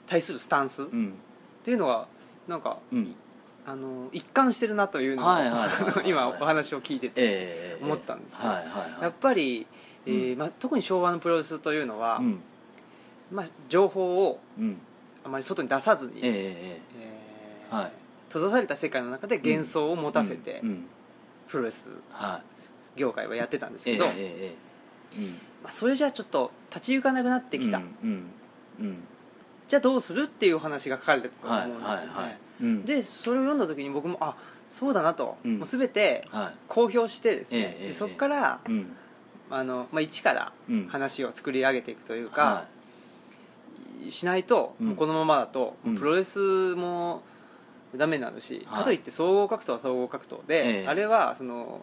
[0.06, 0.86] 対するスタンスっ
[1.62, 2.06] ていうのが
[2.46, 3.14] なんか、うん。
[3.66, 5.84] あの一貫してるなというのを、はいはいはいはい。
[5.96, 8.50] はい今お話を聞いててええ思ったんですよ。
[8.50, 9.02] はいはいはい。
[9.02, 9.66] やっぱり、
[10.04, 12.42] えーうまあ、特に昭和のプロレスというのは、うん
[13.34, 14.78] まあ、情報をうん。
[15.24, 16.82] あまり外に出さずに、えええ
[17.70, 17.92] えーはい。
[18.28, 20.84] 閉ざされた世界の中で幻想を持えたせて、うんうん。
[21.48, 22.42] プロレスは
[22.96, 24.54] 業界はやってたんですいけど、えええ
[25.16, 25.28] えうん。
[25.62, 28.30] まあ、それじゃちょっと立ち行かなくなってきた、うんうん
[28.80, 29.04] うん。
[29.66, 32.84] じゃあどうするっていうお話が書かれてたとはい思うんですよね、はいはいうん。
[32.84, 34.36] でそれを読んだ時に僕もあ
[34.68, 35.58] そうだなと、うん。
[35.58, 36.54] もう全てはい。
[36.68, 38.92] 公表してですね、ええええでそこから、うん。
[39.50, 40.88] あの、まあ、一からうん。
[40.88, 42.66] 話を作り上げていくというか、は
[44.10, 44.96] しないと、うん。
[44.96, 45.96] このままだと、うん。
[45.96, 47.22] プロレスも
[47.96, 48.78] ダメになるし、はい。
[48.80, 50.88] かといって総合格闘は総合格闘で、ええ。
[50.88, 51.82] あれはその、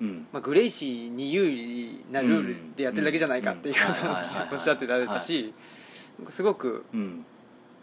[0.00, 0.26] いうん。
[0.32, 3.94] まあ、グレイシーに有利なルールでやってるだけじゃないかっていううん。
[3.94, 4.48] ことをはいはいはいはい。
[4.52, 5.54] おっしゃってられたし、
[6.30, 7.24] すごくうん。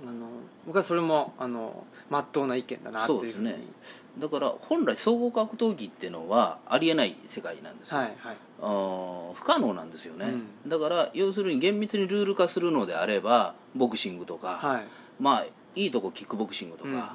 [0.01, 0.27] あの
[0.65, 3.63] 僕はそれもあの真っ当な意見だなっていうふうにそうですね
[4.17, 8.37] だから本来総合格闘技っていうのはありえない世界なんですよ、はいはい。
[8.61, 10.25] あー不可能なんですよね、
[10.65, 10.69] うん。
[10.69, 14.87] だから要するに厳密にルール化するのであればボクシングとか、はい。
[15.19, 15.45] まあ
[15.75, 17.07] いいとこキックボクシングとか、うんうん。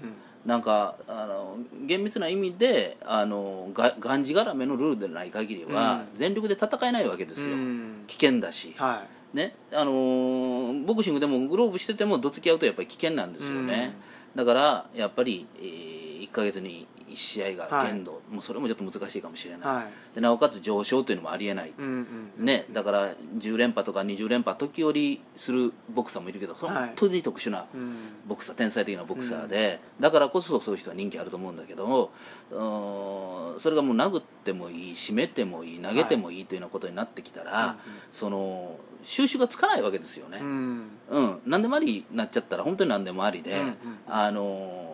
[0.47, 6.19] なんかあの厳密な意味であのががんじがらめのルールでない限りは、うん。
[6.19, 8.05] 全力で戦えないわけですよ、うん。
[8.07, 9.05] 危険だし、は
[9.35, 9.55] ね。
[9.73, 13.93] あのーボクシングでもグローブしててもどつき合うとやっぱり危険なんですよね、
[14.35, 15.94] だからやっぱり、え1
[16.35, 20.15] か月に1試合が限度、もうそれもちょっと難しいかもしれない、いはい。
[20.15, 26.75] でなおかつ上昇というのもありえない、うんうんね、だから10連覇とか20連覇時折するボクサーもいるけどはい。
[26.75, 27.97] 本当に特殊なうん。
[28.27, 32.11] ボクサー天才的なボクサーで、だからこそそういう人は人気あると思うんだけど
[32.51, 37.77] うーんそれがもう殴ってもいい締めてもいい投げてもいいというようなことになってきたら、
[38.13, 40.39] その収集がつかないわけですよね。
[40.41, 40.91] う、ん。
[41.11, 41.41] うん。
[41.47, 43.77] 何でもありになっちゃったら本当に何でもありで、うんうん。
[44.09, 44.94] あのー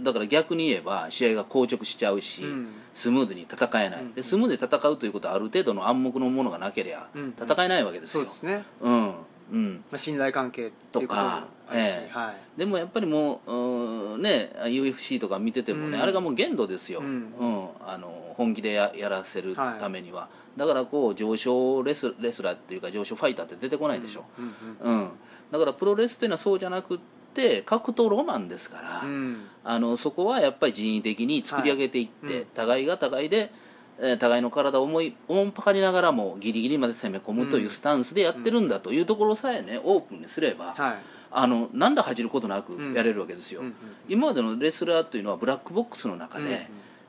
[0.00, 2.68] だから逆に言えば試合が硬直しちゃうし、うん。
[2.94, 4.14] スムーズに戦えない、うん。
[4.14, 7.34] でスムーズに戦うということはある程度の暗黙のものがなければうん。
[7.40, 9.12] 戦えないわけですよ、そうですね、うん。
[9.52, 12.58] うん、まあ、信頼関係とかええはい。
[12.58, 16.02] でもやっぱりもううね UFC とか見ててもね、うん。
[16.02, 17.20] あれがもう限度ですよ、ううん。
[17.20, 24.54] んあの本気でややらせるためには、だからこう上昇レスレスラーっていうか上昇ファイターって出てこないでしょ、うん。
[24.80, 25.00] うん。
[25.00, 25.10] うん。
[25.50, 27.04] だからプロレスっていうのはそうじゃなくって
[27.64, 29.46] 格闘ロマンですから、うん。
[29.64, 32.36] あのそこはやっぱり人為的に作り上げていって、はい。
[32.36, 32.46] うん。
[32.46, 33.50] 互いが互いで、
[33.98, 40.96] えー互いの体を思いおもんぱかりながらもギリギリまで攻め込むというスタンスでやってるんだというところさえねオープンにすれば、はい。
[41.30, 43.74] あのなんだ恥じることなくやれるわけですよ、うんうん
[44.08, 46.50] 今までのレスラーというのはブラックボックスの中うんうん。
[46.50, 46.68] で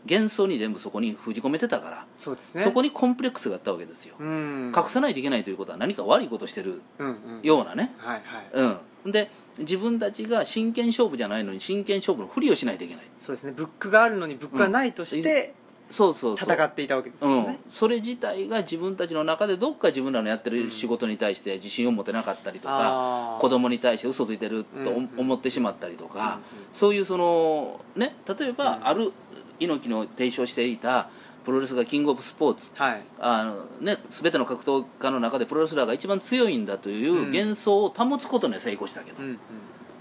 [0.09, 2.63] 幻想に全部そこに封じ込めてたから、そうですね。
[2.63, 4.73] そこにコンプレックスがあったわけですよ、うん。
[4.75, 7.41] 隠さないといけないということは何か悪いことしてるうんうん。
[7.41, 8.77] ようなね、はいはい。
[9.05, 13.05] うん、で自分たちが真剣勝負じゃないのに真剣勝負のふりをしないといけない。
[13.19, 13.53] そうですね。
[13.55, 15.53] ブックがあるのにブックがないとして
[15.89, 16.49] そうそうそう。
[16.51, 17.45] 戦っていたわけですうんもん。
[17.45, 23.41] ね、、それ自体が自分たちの中でどっか自分らのやってる仕事に対して自信を持てなかったりとか、あー。
[23.41, 26.39] 子供に対して嘘ついてるとうん思ってしまったりとか、うんうん。
[26.73, 28.87] そういうそのね例えば、うん。
[28.87, 29.13] ある
[29.59, 31.09] 猪木の提唱していた
[31.43, 32.71] プロレスがキングオブスポーツ。
[32.75, 33.01] はい。
[33.19, 37.31] あの、ね、全ての格闘家の中でプロレスラーが一番強いんだといううん。
[37.31, 39.39] 幻想を保つことには成功したけど、うん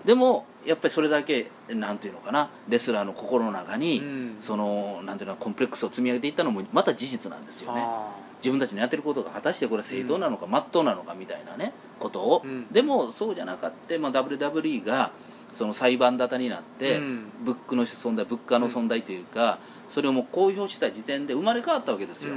[0.04, 4.36] でもやっぱりそれだけなんていうのかなレスラーの心の中に、うん。
[4.40, 7.82] そのなんていうのコンプレックスを積み上げていったのもまた事実なんですよね。
[7.84, 12.66] あ自分たちのやってることが果たしてこれは正当なのか、まっとうなのかみたいなねことを、うん。
[12.72, 15.12] でもそうじゃなかった、まあ、WWE が
[15.54, 17.26] その裁判沙汰になって、うん。
[17.44, 19.58] ブックの存在物価の存在というか、
[19.92, 22.34] それをもう公表した時点で生まれ変わったわけですよ、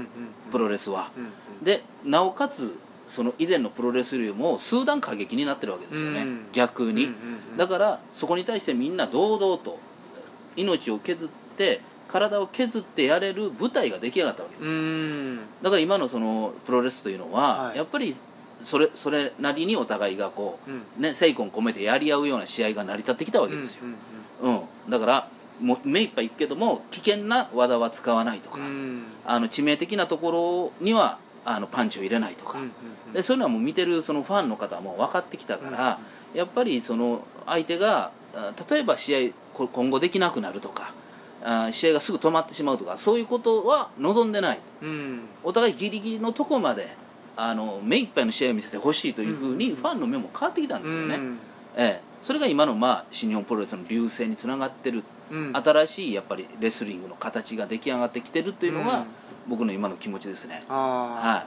[0.51, 1.11] プロレスは、
[1.63, 2.75] でなおかつ
[3.07, 6.45] その以前のプロレスよりも数段過激になってるわけですよね、うん。
[6.51, 7.09] 逆に、
[7.55, 9.79] だからそこに対してみんな堂々と
[10.55, 15.37] 命を削って体を削ってやれる舞台が出来上がったわけですうよ、ん。
[15.61, 17.77] だから今のそのプロレスというのは、はい。
[17.77, 18.15] やっぱり
[18.63, 20.81] それそれなりにお互いがこうん。
[20.97, 23.81] うね精魂込めてやり合うような試合が成り立ってきたわけですよ、
[24.41, 24.55] うん。
[24.55, 24.61] うん。
[24.89, 28.59] だから目いっぱいいくけども危険な技は使わないとか、
[29.25, 32.59] あの致命的なところにはあのパンチを入れないとか、
[33.13, 35.99] でそういうのはもう見てるそのファンの方も分かってきたから、
[36.33, 40.93] やっぱりその相手があ例えば試合こ今後できなくなるとか
[41.43, 45.21] あ試合がすぐ止まってしまうとかそういうことは望んでないうん。
[45.43, 46.89] お互いギリギリのとこまで
[47.37, 51.39] あの目いっぱいの試合を見せてほしいというふうにうんファンの目も変わってきたんですよね、うん
[51.77, 55.53] ええ、それが今の、まあ、新日本プロレスの流星につながってるうん。
[55.55, 59.05] 新しいやっぱりレスリングの形が出来上がってきてるっていうのが、うん。
[59.47, 61.45] 僕の今の気持ちですね、あ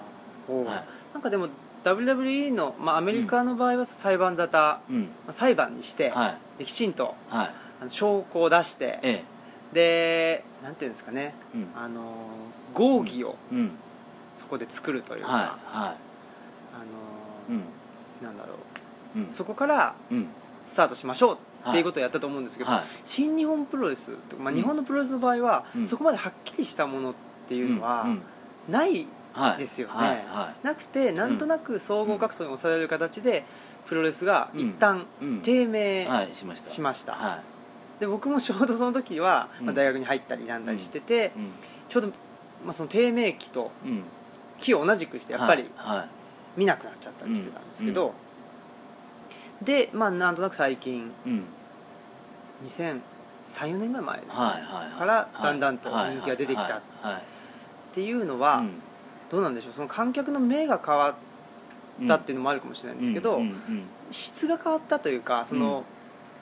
[0.48, 0.84] あはい。
[1.12, 1.48] なんかでも
[1.84, 5.00] WWE の、まあ、アメリカの場合は裁判沙汰、うん。
[5.02, 6.36] まあ裁判にして、はい。
[6.58, 7.50] できちんとはい。
[7.80, 9.24] あの証拠を出してえ
[9.72, 11.34] でなんていうんですかね。
[11.54, 11.68] えうん。
[11.76, 12.02] あの
[12.74, 13.70] 合議をうん。
[14.36, 15.42] そこで作るというか、はい。
[15.42, 15.94] はあ
[17.50, 17.64] のいうん。
[18.24, 18.54] なんだろ
[19.16, 19.18] う。
[19.18, 19.22] ん。
[19.24, 20.28] うそこからうん。
[20.66, 21.38] スタートしましょう
[21.68, 22.82] っていうことをやったと思うんですけど、はい。
[23.04, 24.56] 新日本プロレスとか、まあ、うん。
[24.56, 25.86] 日本のプロレスの場合は、うん。
[25.86, 27.14] そこまではっきりしたものっ
[27.48, 28.06] ていうのは
[28.68, 29.94] ないはいですよね。
[29.94, 30.16] はい。
[30.28, 33.44] はなくてなんとなく総合格闘に抑える形で
[33.86, 35.06] プロレスが一旦
[35.42, 36.70] 低迷はいしました。
[36.70, 37.40] しました、は
[38.00, 41.32] で僕もちょうどその時は、まあ、うん大学に入ったりなんだりしてて、
[41.88, 42.08] ちょうど、
[42.64, 44.02] まあ、その低迷期とうん。
[44.58, 45.98] 日を同じくしてやっぱりはい。
[45.98, 46.08] はい。
[46.56, 48.12] 見なくなっちゃったりしてたんですけど、
[49.62, 51.12] でまあなんとなく最近
[52.62, 54.98] うん2034年ぐらい前ですか、はいはいはい。
[54.98, 56.76] からだんだんと人気が出てきた。
[56.76, 56.80] っ
[57.92, 58.70] ていうのは、うん。
[59.30, 59.72] どうなんでしょう？
[59.72, 61.14] その観客の目が変わっ
[62.06, 63.40] たっていうのもあるかもしれないんですけど、
[64.10, 65.84] 質が変わったというかその、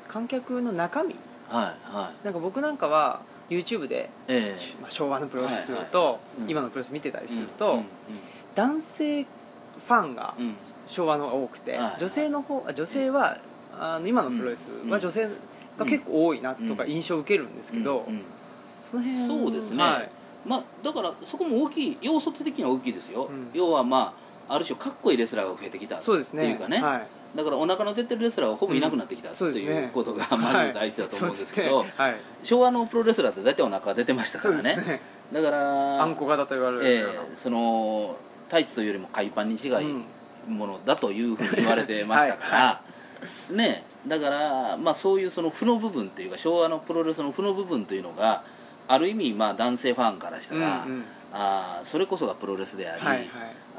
[0.08, 1.16] 観客の中身。
[1.48, 2.24] はいはい。
[2.24, 7.84] なんか僕なんかは YouTube で、えまあ、昭和のプロレスはいと今のプロレス見てたりすると、うん
[8.54, 10.32] 男性ファンが
[10.86, 13.36] 昭和の方が多くて、はい女性の方あ女性は、
[13.78, 15.28] あの今のプロレスは女性
[15.78, 16.90] が結構多いなとかうん。
[16.90, 18.06] 印象を受けるんですけど、
[18.82, 19.82] その辺そうですね。
[19.82, 20.10] はい。
[20.46, 23.50] まあだからそこも大きい要素的には大きいですよ、うん。
[23.52, 24.14] 要はま
[24.48, 26.80] あある種かっこいいレスラーが増えてきたっていうかね。
[26.80, 31.84] はい、だからお腹の出てるレスラーはほぼいなくなってきたっていうことがまず大事だと思うんですけど、
[32.42, 34.76] 昭和のプロレスラーって大体お腹出てましたからね。
[34.76, 35.00] ね。
[35.32, 38.16] だからあんこ型と言われるえような、えその
[38.48, 40.04] タイツというよりも海パンに違いうん。
[40.48, 42.80] ものだというふうに言われてましたから、は
[43.50, 48.44] ねだから、まあ、そういうその負の部分っていうか昭和のプロレスの負の部分というのが
[48.88, 51.04] ある意味まあ男性ファンからしたら、うんうん。
[51.32, 53.28] あーそれこそがプロレスであり、はいはい。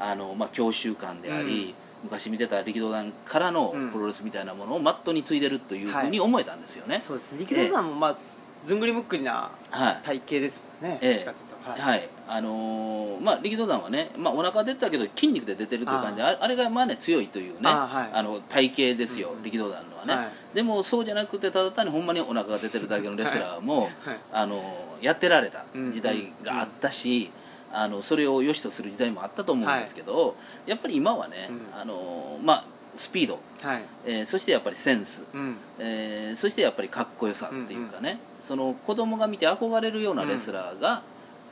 [0.00, 7.00] あのまあ、教習官であり、昔見てた力道団からのうんプロレスみたいなものをマットに継いでるというふうに思えたんですよね。
[7.04, 7.32] そうです。
[7.32, 8.18] ね力道さんもまあ
[8.68, 10.00] ずんぐりむっくりなはい。
[10.04, 11.10] 体型ですもんね、ええ。
[11.14, 11.70] どっちかというと。
[11.70, 11.80] はい。
[11.80, 12.08] はい。
[12.28, 16.46] あのーまあ、力道山はね、まあ、お腹出てたけど筋肉で出てるという感じでああ。
[16.46, 18.10] れがまあ、ね、強いというねあはい。
[18.12, 20.54] あの体型ですよ、うん力道山のはね、はい。
[20.54, 23.90] でもそうじゃなくてただ単にほんまにお腹が出てるだけのレスラーも、はい。
[24.32, 24.62] あの
[25.00, 27.30] やってられたうん時代があったし、
[27.72, 31.80] あのそれを良しとする時代もあったと思うんですけど、やっぱり今はね、うん。
[31.80, 32.64] あのまあ、
[32.96, 33.82] スピード、はい。
[34.06, 35.56] えーそしてやっぱりセンス、うん。
[35.78, 38.18] えーそしてやっぱりかっこよさっていうかね、
[38.48, 41.02] その子供が見て憧れるようなレスラーが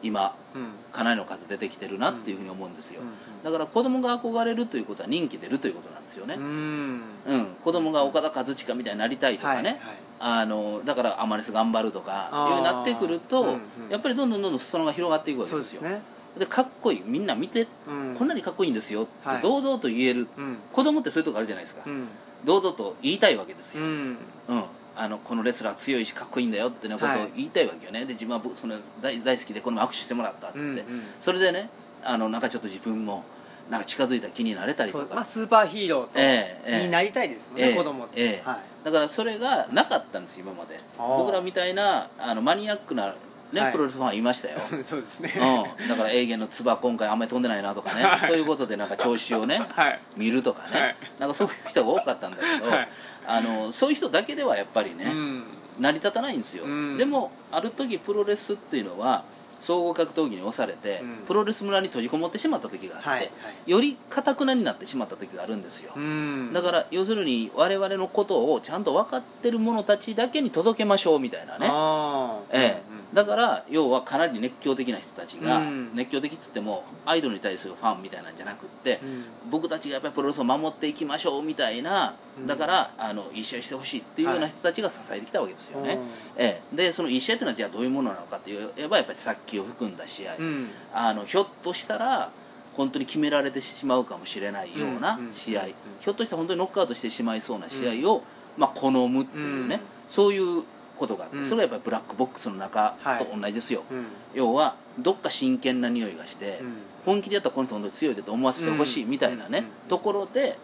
[0.02, 0.70] 今うん。
[0.92, 3.44] かなりの数出てきてるなっていうふうに思うんですよ、うん。
[3.44, 6.34] だから子供が憧れるということは人気出るということなんですよね。
[6.34, 7.00] う、ん。
[7.26, 7.46] うん。
[7.62, 9.78] 子供が岡田和親みたいになりたいとかね、はいはい
[10.18, 13.60] あのだからアマレス頑張るとかいうなってくると、うんうん。
[13.90, 16.00] やっぱりどんどんどんどん裾野が広がっていくわけですすね。
[16.38, 17.02] でかっこいい。
[17.04, 18.16] みんな見て、うん。
[18.18, 19.42] こんなにかっこいいんですよってはい。
[19.42, 20.58] 堂々と言える、うん。
[20.72, 22.08] 子供ってそういうとこあるじゃないですか、うん。
[22.44, 24.16] 堂々と言いたいわけですよ、うん。
[24.48, 24.64] うん、
[24.96, 27.32] あのこのレスラー強いしかっこいいんだよってねことをはい。
[27.36, 31.02] 言いたいわけよね、で自分は僕その大大好きでこの前握手してもらったっつって、うんうん。
[31.20, 31.68] それでね
[32.02, 33.24] あのなんかちょっと自分も
[33.70, 38.20] なんか近づいた気になれたりとか、まあスーパーヒーローになりたいですもんねええ子供って。
[38.22, 38.48] ええ。
[38.48, 38.60] はい。
[38.84, 40.78] だからそれがなかったんですよ今まで。
[40.96, 43.14] 僕らみたいなあのマニアックな、
[43.52, 43.72] ねはい。
[43.72, 45.32] プロレスファンいましたよ、 そうですね。
[45.36, 48.20] うん、だから永遠の唾今回あんまり飛んでないなとかね、 はい。
[48.28, 50.00] そういうことでなんか調子をね はい。
[50.16, 50.96] 見るとかね、はい。
[51.18, 52.88] なんかそういう人が多かったんだけど、はい。
[53.26, 55.44] あのそういう人だけではやっぱりね、うん。
[55.78, 56.96] 成り立たないんですよ、うん。
[56.96, 59.24] でもある時プロレスっていうのは
[59.60, 61.16] 総合格闘技に押されて、うん。
[61.26, 63.20] プロレス村に閉じこもってしまった時があって、はい。
[63.20, 63.30] はい。
[63.66, 66.52] よりかたくなになってしまった時があるんですよ、うん。
[66.52, 71.68] だから要するに我々のことをちゃんと分かってる者たちだけに届けましょうみたいなね。
[71.70, 72.56] あー。
[72.56, 75.90] ええだから要はかなり熱狂的な人たちが、うん。
[75.94, 79.24] 熱狂的っつってもアイドルに対するファンみたいなんじゃなくって、うん。
[79.50, 82.46] 僕たちがやっぱりプロレスを守っていきましょうみたいなうん。
[82.46, 86.00] だからあのいい試合してほしいっていうような人たちが支えてきたわけですよね、うん
[86.36, 90.68] ええ、でそのいい試合っていうのはじゃあどういうものなのかって言えばやっぱり殺気を含んだ試合、うん。
[90.92, 92.30] あのひょっとしたら
[92.74, 95.32] 本当に決められてしまうかもしれないようなうん。
[95.32, 95.68] 試合、うん。
[96.00, 98.22] ひょっとして本当にノックアウトしてしまいそうな試合を、
[98.58, 99.80] まあ、好むっていうね、うん。
[100.08, 100.64] そういう
[100.96, 101.44] ことがあって、うん。
[101.44, 104.06] それはやっぱりブラックボックスの中と同じですよ、うん。
[104.34, 106.74] 要はどっか真剣な匂いがして、うん。
[107.04, 110.58] 本気でやったらこの人本当に強いでと思わせてほしいみたいなね、ところで、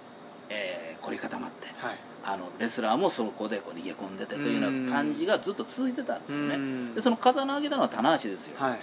[0.49, 1.97] えー凝り固まってはい。
[2.25, 6.95] あのレスラーもそこでこう逃げ込んでてというような感じがずっと続いてたんですよね、うん。
[6.95, 8.81] でその刀を上げたのは棚橋ですよ、はいはい。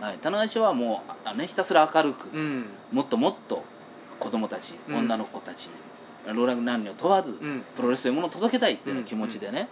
[0.00, 2.64] はい、棚橋はもうあ、ね、ひたすら明るく、うん。
[2.90, 3.62] もっともっと
[4.18, 4.96] 子供たち、うん。
[4.96, 5.70] 女の子たち
[6.26, 7.62] 老若男女問わず、うん。
[7.76, 9.68] プロレスというものを届けたいっていう気持ちでね、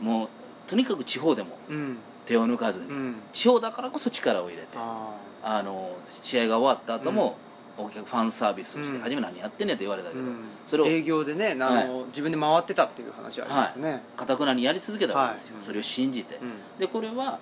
[0.00, 0.28] もう
[0.70, 1.96] とにかく地方でもうん。
[2.26, 3.14] 手を抜かずに、うん。
[3.32, 7.36] 地方だからこそ力を入れてああの試合が終わった後も、
[7.76, 9.02] お客ファンサービスをして、うん。
[9.02, 10.22] 初め何やってんねんって言われたけど、
[10.68, 14.00] それを営業でねあの自分で回ってたっていう話ありますよね。
[14.16, 15.64] かたくなにやり続けたわけですよ、はい。
[15.64, 16.78] それを信じて、うん。
[16.78, 17.40] でこれは、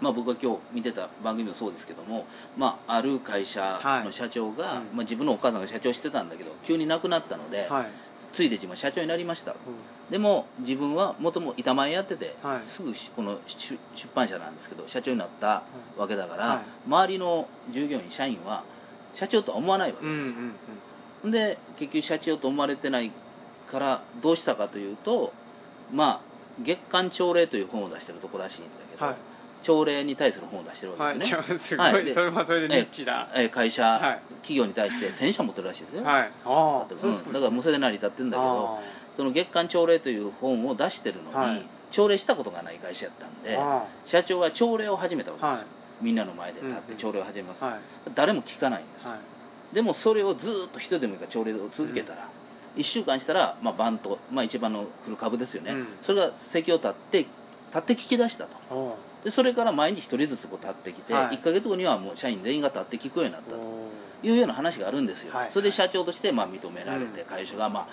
[0.00, 2.26] まあ、僕が今日見てた番組もそうですけども、
[2.56, 4.82] まあ、ある会社の社長が、はいうん。
[4.82, 7.86] まあ、自分のお母さんが社長してたんだけど急に亡くなったので、はい。
[8.32, 9.50] ついで自分は社長になりました。
[9.50, 9.56] うん
[10.10, 12.66] でも自分はもとも板前やってて、はい。
[12.66, 15.62] すぐしこの出出版社なんですけど社長になった
[15.96, 16.58] わけだから、はい。
[16.86, 18.64] 周りの従業員社員は
[19.14, 21.30] 社長とは思わないわけうんうですよ、ん。
[21.30, 23.12] で結局社長と思われてない
[23.70, 25.32] からどうしたかというと
[25.92, 26.30] まあ
[26.62, 29.14] 月刊朝礼という本を出してるとこらしいんだけど、はい。
[29.62, 32.04] 朝礼に対する本を出してるわはいけですよね、じゃあすごはい。
[32.04, 33.28] でいそれはそれでニッチな。
[33.34, 34.20] えー会社、はい。
[34.42, 36.22] 企業に対して1000社持ってるらしいですよ、はい。
[36.22, 36.86] ああ。
[36.90, 37.32] うん。
[37.32, 38.80] だからもうそれで成り立ってるんだけど
[39.20, 41.62] その月刊朝礼という本を出してるのに、はい。
[41.90, 45.66] 朝礼したことがない会社やったんであ社長は朝礼を始めたわけですよ、はい。
[46.00, 46.82] みんなの前で立っうんうん。
[46.84, 47.80] て朝礼を始めます、あはい。
[48.14, 49.74] 誰も聞かないんです、はい。
[49.74, 52.28] でもそれをずーっと一人でもいいから朝礼を続けたら、
[52.78, 55.86] 1週間したら、まあ、バンと、まあ、一番の来る株ですよね、うん。
[56.00, 57.28] それが席を立って立
[57.76, 58.56] って聞き出したと。
[58.74, 61.36] おでそれから毎日一人ずつこう立ってきて、はい。
[61.36, 63.90] 1か月後にはもう社員全員が立って聞くようになったとお
[64.22, 65.50] いうような話があるんですよ、はい。
[65.52, 67.26] それで社長としてまあ認められて、うん。
[67.26, 67.86] 会社がまあ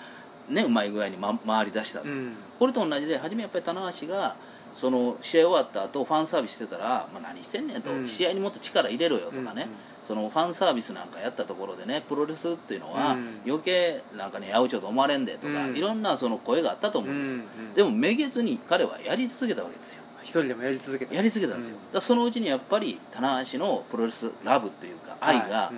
[0.48, 2.32] ねうまい具合に、ま、回り出したと、うん。
[2.58, 4.36] これと同じで初めやっぱり棚橋が
[4.76, 8.08] その試合終わった後ファンサービスしてたら、まあ、何してんねんと、うん。
[8.08, 9.58] 試合にもっと力入れろよとかね、うん。
[9.60, 9.66] うん。
[10.06, 13.40] そのファンサービスなんかやったところでねプロレスっていうのはうん。
[13.46, 15.76] 余計なんかね八百長と思われんでとか、うん。
[15.76, 20.02] いろんなその声があったと思うんですよ、うんうんでもめげずに彼はやり続けたわけですよ。
[20.22, 21.14] 一人でもやり続けた。
[21.14, 21.94] やり続けたんですよ、うん。
[21.94, 25.72] だそのうちにやっぱり棚橋のプロレスラブっていうか愛が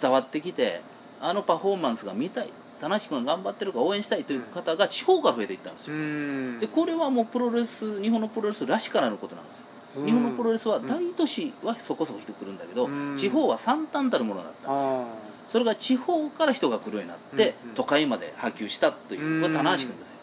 [0.00, 0.80] 伝わってきて、
[1.20, 2.48] あのパフォーマンスが見たい
[2.80, 6.60] 棚橋君が頑張ってるから応援したいという方が地方から増えていったんですうよ、ん。
[6.60, 9.56] でこれはもうプロレス日本のプロレスらしからぬことなんです。
[9.56, 9.62] よ
[9.98, 10.06] うん。
[10.06, 13.16] 日本のプロレスは大都市はそこそこ人来るんだけど、うん。
[13.16, 15.02] 地方は惨憺たるものだったんですよ。
[15.02, 17.74] あそれが地方から人が来るようになって、うんうん。
[17.76, 20.14] 都会まで波及したというこれ棚橋君ですよ、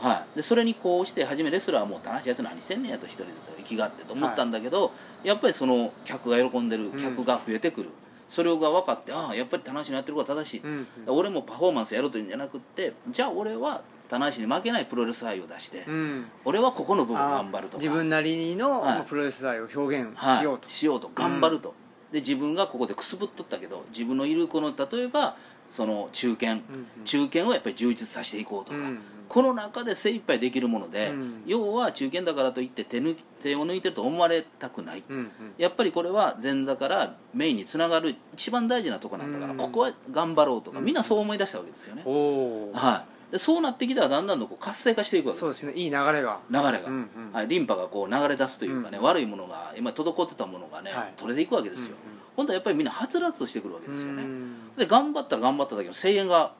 [0.00, 4.92] はい、でそれにこうして初めレスラーはもう棚橋やつ何してんねんやと一人で生きがってと思ったんだけど、
[5.24, 7.90] やっぱりその客が喜んでる客が増えてくる、
[8.30, 16.26] それが分かってああやっぱり棚橋のやってることは正しい、うん俺もパフォーマンスやろうというんじゃなくってじゃあ俺は棚橋に負けないプロレス愛を出して、うん。
[16.44, 17.76] 俺はここの部分あ頑張るとか。
[17.78, 18.94] 自分なりのはい。
[18.96, 20.38] まあプロレス愛を表現はい。
[20.38, 20.68] しようと。
[20.68, 21.08] しようと。
[21.14, 21.74] 頑張ると、
[22.10, 25.36] で自分がここでくすぶっとったけど自分のいるこの例えば
[25.70, 26.58] その中堅、うん
[26.98, 27.04] うん。
[27.04, 28.98] 中堅をやっぱり充実させていこうとか、うん
[29.30, 31.42] この中で精一杯できるもので、うん。
[31.46, 35.30] 要は中堅だからといって手抜き手を抜いてると思われたくない、うんうん。
[35.56, 39.56] やっぱりこれは前座からメインにつながる一番大事なとこなんだから、うん。
[39.56, 40.84] ここは頑張ろうとかうん。
[40.84, 45.52] みんなそう思い出したわけですよね、おおはい、でそうなってきたらだんだんとこう活性化していくわけですよ。
[45.52, 45.80] そうですね。
[45.80, 46.40] いい流れが。
[46.50, 47.32] 流れが、うんうん。
[47.32, 51.14] はい、リンパがこう流れ出すというかね、うん悪いものが今滞ってたものがね、はい。
[51.16, 51.94] 取れていくわけですよ、
[52.36, 54.54] 今度はやっぱりみんなはつらつとしてくるわけうんですよね、うん。
[54.76, 56.52] で頑張ったら頑張っただけの声援が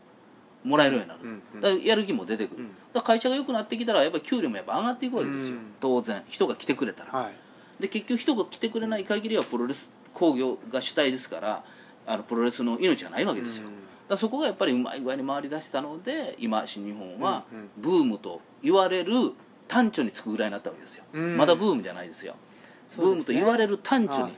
[0.65, 1.27] もらえるようになる、う
[1.69, 1.85] んうん。
[1.85, 2.71] やる気も出てくる、うん。
[2.93, 5.61] だ会社が良くなってきたらやっぱり給料もやっぱ上がっていくわけですよ、うん。
[5.81, 6.23] 当然。
[6.29, 7.35] 人が来てくれたら、はい。
[7.81, 11.65] で結局人が来てくれない限りはプロレス工業が主体ですから
[12.07, 13.69] あのプロレスの命がないわけですよ、
[14.09, 17.45] だそこがやっぱりうまい具合に回り出したので今新日本は
[17.79, 19.33] ブームと言われる
[19.67, 21.37] 単調につくぐらいになったわけですよ、うん。
[21.37, 22.33] まだブームじゃないですよ。
[22.33, 22.39] ね。
[22.97, 24.33] ブームと言われる単調に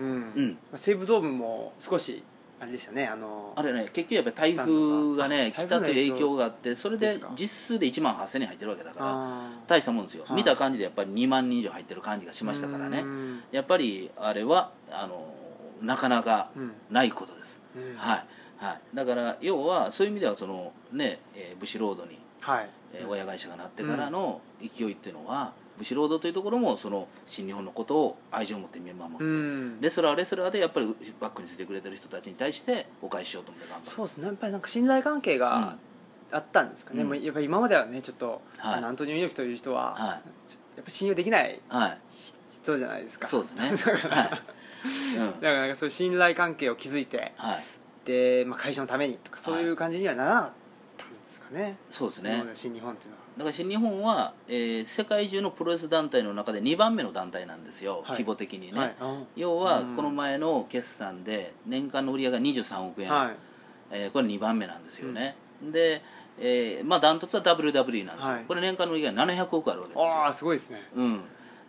[0.00, 0.32] うん。
[0.34, 0.58] うん。
[0.74, 2.22] 西武ドームも少し
[2.60, 5.28] あれでしたねあのあれね結局やっぱり台風が。
[5.28, 10.36] ね来たという影響があってそれで実数で1万8000人入ってるわけだからあ大したもんですよ、はい。
[10.36, 13.00] 見た感じでやっぱり2万人以上入ってる感じがしましたからね。
[13.00, 13.42] うん。
[13.50, 15.34] やっぱりあれはあの
[15.80, 16.72] なかなかうん。
[16.90, 17.96] ないことです、うん。
[17.96, 18.26] はい。
[18.58, 22.68] はい、だから要はそういう意味ではそのね、えーブシロードに、はい。
[22.92, 29.80] えー親会社がなってからの勢いっていうのは、ブシロードというところもその新日本のことを愛情を持って見守って、うん。
[29.80, 33.90] レスラーはレスラーでやっぱりバックについてくれてる人たちに対してお返ししようと思って頑張る。
[33.90, 34.26] そうですね。
[34.26, 35.78] やっぱりなんか信頼関係が
[36.30, 37.08] あったんですかね、うん。
[37.08, 38.74] もうやっぱり今まではねちょっと、はい。
[38.74, 40.08] あのアントニオ猪木という人は、はい。
[40.08, 40.20] やっ
[40.76, 41.98] ぱり信用できないはい。
[42.62, 43.26] 人じゃないですか。
[43.26, 43.70] そうですね。
[43.72, 44.30] だから、はい、
[45.16, 45.40] うん。
[45.40, 47.64] だからそういう信頼関係を築いてはい。
[48.04, 50.50] で、まあ、会社のためにとかそういう感じにはならなかっ
[51.30, 52.44] ですかね、そうですね。
[52.54, 53.22] 新日本っていうのは。
[53.38, 58.10] だから新日本は、えー世界中のプロレス団体の中で2番目の団体なんですよ、はい。
[58.12, 58.94] 規模的にね、はい。
[59.00, 59.22] あ。
[59.36, 59.96] 要はうん。
[59.96, 63.36] この前の決算で年間の売り上げが23億円、はい。
[63.92, 66.02] えーこれ2番目なんですよね、で、
[66.38, 68.44] えーまあダントツは WWE なんですよ、はい。
[68.46, 70.06] これ年間の売り上げが700億あるわけですよ。
[70.06, 70.82] ああすごいですね。
[70.96, 71.20] うん、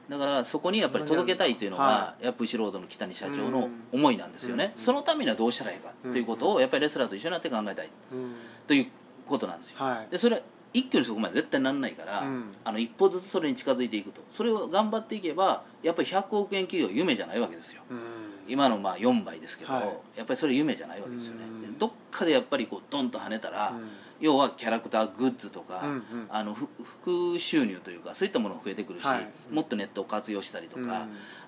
[0.10, 3.72] だからそこにやっぱり届けたいというのが、はやっぱシロードの北谷社長のうん。
[3.92, 4.82] 思いなんですよね、うん。
[4.82, 8.36] そのためにはどうしたらいいかということをやっぱりレスラーと一緒になって考えたいうん。
[8.68, 8.88] という
[9.26, 9.78] ことなんですよ。
[9.80, 10.12] はい。
[10.12, 10.42] でそれは
[10.74, 12.54] 一挙にそこまで絶対なんないから、うん。
[12.64, 14.22] あの一歩ずつそれに近づいていくと。
[14.32, 17.82] それを頑張っていけばやっぱり100億円企業は夢じゃないわけですよ。
[17.90, 18.00] うん。
[18.48, 19.84] 今のまあ4倍ですけど、はい。
[20.16, 21.44] やっぱりそれ夢じゃないわけですよね。
[21.44, 21.62] うん。
[21.62, 23.74] でどっかでやっぱりこうドンと跳ねたら、
[24.20, 26.04] 要はキャラクターグッズとか、うんうん。
[26.30, 29.28] あのふ副収入というかそういったものが増えてくるし、はい。
[29.52, 30.90] もっとネットを活用したりとか、うん。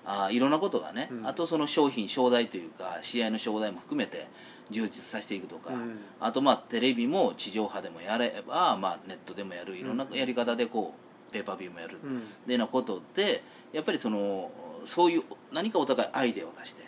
[0.06, 1.26] あいろんなことがね、うん。
[1.26, 4.28] あとその商品商材というか試合の商材も含めて
[4.70, 5.98] 充実させていくとか、うん。
[6.20, 10.94] あとまあテレビも地上波でもやれば、まあ、ネットでもやるいろんなやり方でこ
[11.28, 12.22] うペーパービューもやる、うん。
[12.46, 13.42] でなことで
[13.72, 14.50] やっぱりその
[14.86, 16.82] そういう何かお互いアイデアを出して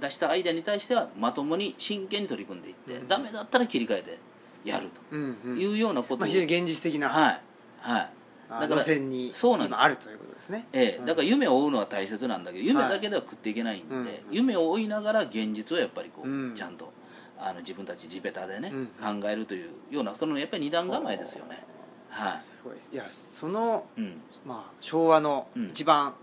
[0.00, 3.08] 出したアイデアに対してはまともに真剣に取り組んでいって、うん。
[3.08, 4.18] ダメだったら切り替えて
[4.64, 5.56] やるうんうん。
[5.56, 7.40] というようなことを、まあ、非常に現実的な、はい。
[7.80, 8.00] はい。
[8.00, 8.10] あ
[8.48, 10.66] だから路線にそうなんあるということですね。
[10.72, 10.80] うん。
[10.80, 14.12] ええだから夢を追うのは大切なんだけど夢だけでは食っていけないんで、はいうん。
[14.30, 16.54] 夢を追いながら現実をやっぱりこう、うん。
[16.54, 16.90] ちゃんと
[17.38, 19.20] あの自分たち地べたでね、うん。
[19.20, 21.62] 考えるというようなそのやっぱり二段構えですよね。
[22.08, 22.90] はすごいです。
[22.92, 24.20] いやその、いうん。
[24.46, 25.68] まあ、昭和のうん。
[25.68, 26.14] 一番、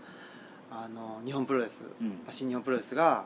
[0.70, 1.84] あの日本プロレス、
[2.30, 3.24] 新日本プロレスが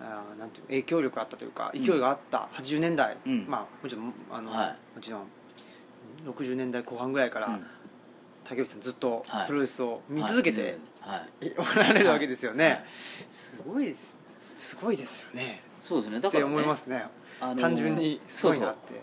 [0.00, 1.82] あーなんていう影響力あったというかうん。
[1.84, 3.46] 勢いがあった80年代、うん。
[3.48, 4.78] まあもちろんあの、はい。
[4.94, 5.22] もちろん
[6.26, 7.66] 60年代後半ぐらいから、うん
[8.50, 9.46] 竹内さんずっとはい。
[9.46, 10.76] プロレスを見続けて
[11.56, 12.84] おられるわけですよね、はい。
[13.30, 14.18] すごいです。
[14.56, 15.62] すごいですよね。
[15.84, 16.20] そうですね。
[16.20, 17.04] だから、ね、思いますね。
[17.40, 19.00] あの単純にすごいなって。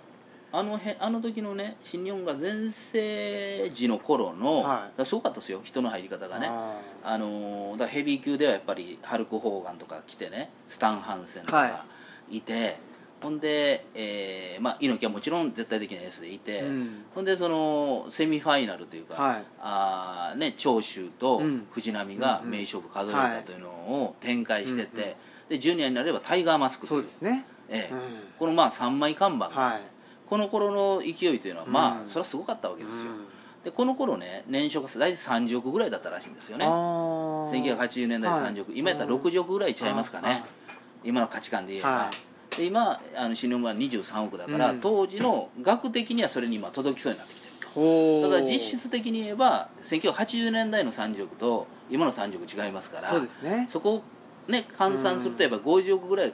[0.51, 5.05] あのへあの時のね新日本が全盛時の頃の、はい。
[5.05, 5.61] すごかったですよ。
[5.63, 6.47] 人の入り方がね。
[6.47, 11.85] ああのーだヘビー級ではやっぱりハルク・ホーガンとか来てねスタン・ハンセンとかは
[12.29, 12.79] いて、
[13.21, 17.05] ほんで、えーまあ、猪木はもちろん絶対的なエースでいて、ーうん。
[17.15, 19.43] ほんでそのセミファイナルというか、はい。
[19.59, 21.67] あーね、長州とうん。
[21.71, 25.15] 藤波が名勝負数えたというのを展開してて、
[25.49, 27.01] でジュニアになればタイガーマスクとそいう。
[27.01, 27.93] ですね、ええ。
[27.93, 27.99] うん。
[28.37, 29.81] このまあ3枚看板、はい。
[30.29, 32.07] この頃の勢いというのはまあ、うん。
[32.07, 33.25] それはすごかったわけですよ、うん。
[33.63, 36.65] でこの頃ね年商が大体30億ぐらいだったらしいんですよね。
[36.65, 37.77] あー。
[37.77, 38.79] 1980年代で30億、はい。
[38.79, 40.43] 今やったら60億ぐらいちゃいますかね。
[40.43, 40.67] あ
[41.03, 42.11] 今の価値観で言えば、は
[42.57, 44.81] で今あの新日本は23億だから、うん。
[44.81, 53.67] 当時の額的にはそれに今届きそうになってきてるただ実質的に言えば1980年代の30億と今の30億違いますからそうですね。
[53.69, 54.03] そこを
[54.51, 56.33] ね換算するとやっぱ50億ぐらい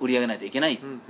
[0.00, 1.00] 売り上げないといけない、うんうん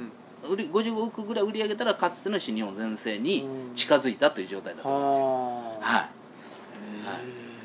[0.42, 3.74] 売り50億ぐらい売り上げたらかつての新日本全盛にうん。
[3.74, 5.30] 近づいたという状態だと思うんですよ、は
[5.82, 5.96] あ。
[5.96, 6.09] はい。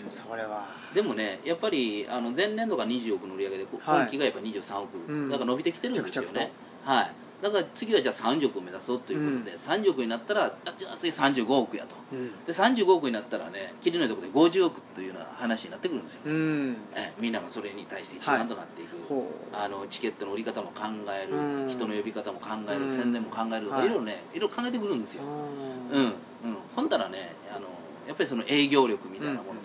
[0.03, 0.09] うん。
[0.09, 0.65] それは。
[0.93, 5.29] でもねやっぱりあの前年度が20億の売り上げで今期がやっぱ23億、うん。
[5.29, 6.51] だから伸びてきてるんですよね
[6.85, 7.11] はい。
[7.41, 11.95] だから次はじゃあ30億を目指そうということで、30億になったらあじゃあ次35億やと。
[12.13, 12.31] うん。
[12.45, 16.77] で35億になったらね切りのいいところで50億というような話になってくるんですよ、うん。
[16.95, 19.55] えみんながそれに対して一丸となっていく、ほう。
[19.55, 21.69] あのチケットの売り方も考える、うん。
[21.69, 22.91] 人の呼び方も考える、うん。
[22.91, 23.85] 宣伝も考えるとか、はい。
[23.85, 25.23] いろいろねいろいろ考えてくるんですよ、
[25.91, 26.03] ううん。
[26.05, 26.13] うん、
[26.75, 27.67] ほんだらねあの
[28.07, 29.64] やっぱりその営業力みたいなもの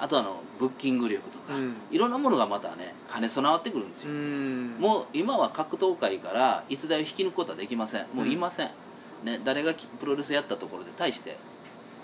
[0.00, 1.74] あとあのブッキング力とか、うん。
[1.90, 4.76] いろんなものがまたね兼ね備わってくるんですよ、ん。
[4.78, 8.06] もう今は格闘界から逸材を引き抜くことはできません。
[8.14, 8.70] もういません、
[9.24, 11.36] ね、誰がきプロレスやったところで対して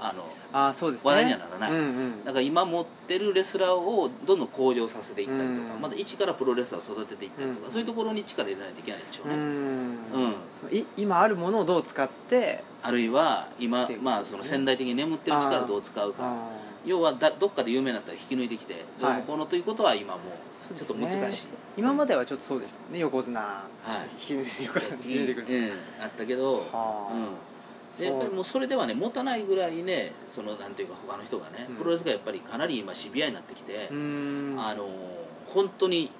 [0.00, 1.10] あのあそうですね。
[1.10, 1.70] 話題にはならない。
[1.70, 2.24] うんうん。
[2.24, 5.82] だから今持ってるレスラーをどんどん向上させていったりとか、うん。
[5.82, 7.72] また一からプロレスラーを育てていったりとか、うん。
[7.72, 9.40] そういうところに力入れないといけないでしょううね、ん。
[9.40, 10.76] うん。
[10.76, 16.24] い今あるものをどう使ってあるいは今、まあ、その潜在的に眠ってる力をどう使うか。
[16.24, 20.20] あ要はだどっかで有名になったら引き抜いてきてどうのこうのということは今も
[20.70, 22.98] うちょっと難しい、ー今まではちょっとそうでしたね。
[23.00, 23.40] 横綱。
[23.40, 24.08] はい。
[24.12, 25.70] 引き抜いて横綱引き抜いてくるうん、
[26.02, 27.12] あったけど、はあ。
[27.12, 27.98] うん。
[27.98, 31.76] でやっぱりもうそれではね持たないぐらいねそのなんていうか他の人がね、うん。
[31.76, 34.56] プロレスがやっぱりかなり今シビアになってきて、うん。
[34.58, 34.88] あの
[35.46, 36.10] 本当に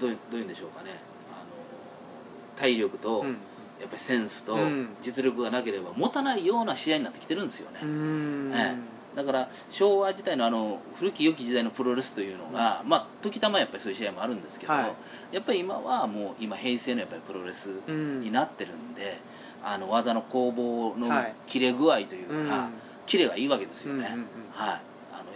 [0.00, 0.90] どうどういうんでしょうかね。
[1.32, 3.36] あの体力と、うん。
[3.80, 4.88] やっぱりセンスとうん。
[5.02, 8.52] 実力がなければ持たないような試合になってきてるんですよね、うん。
[8.54, 8.74] え
[9.18, 15.34] だから昭和時代のあの古き良き時代のプロレスというのが、まあ時たまやっぱりそういう試合もあるんですけど、はい。
[15.34, 18.20] やっぱり今はもう今平成のやっぱりプロレスうん。
[18.20, 19.18] になってるんで、
[19.64, 21.34] あの技の攻防のはい。
[21.48, 22.48] 切れ具合といううん。
[22.48, 22.68] か、
[23.06, 24.24] キレがいいわけですよね、うんうんうん。
[24.52, 24.80] はい、あの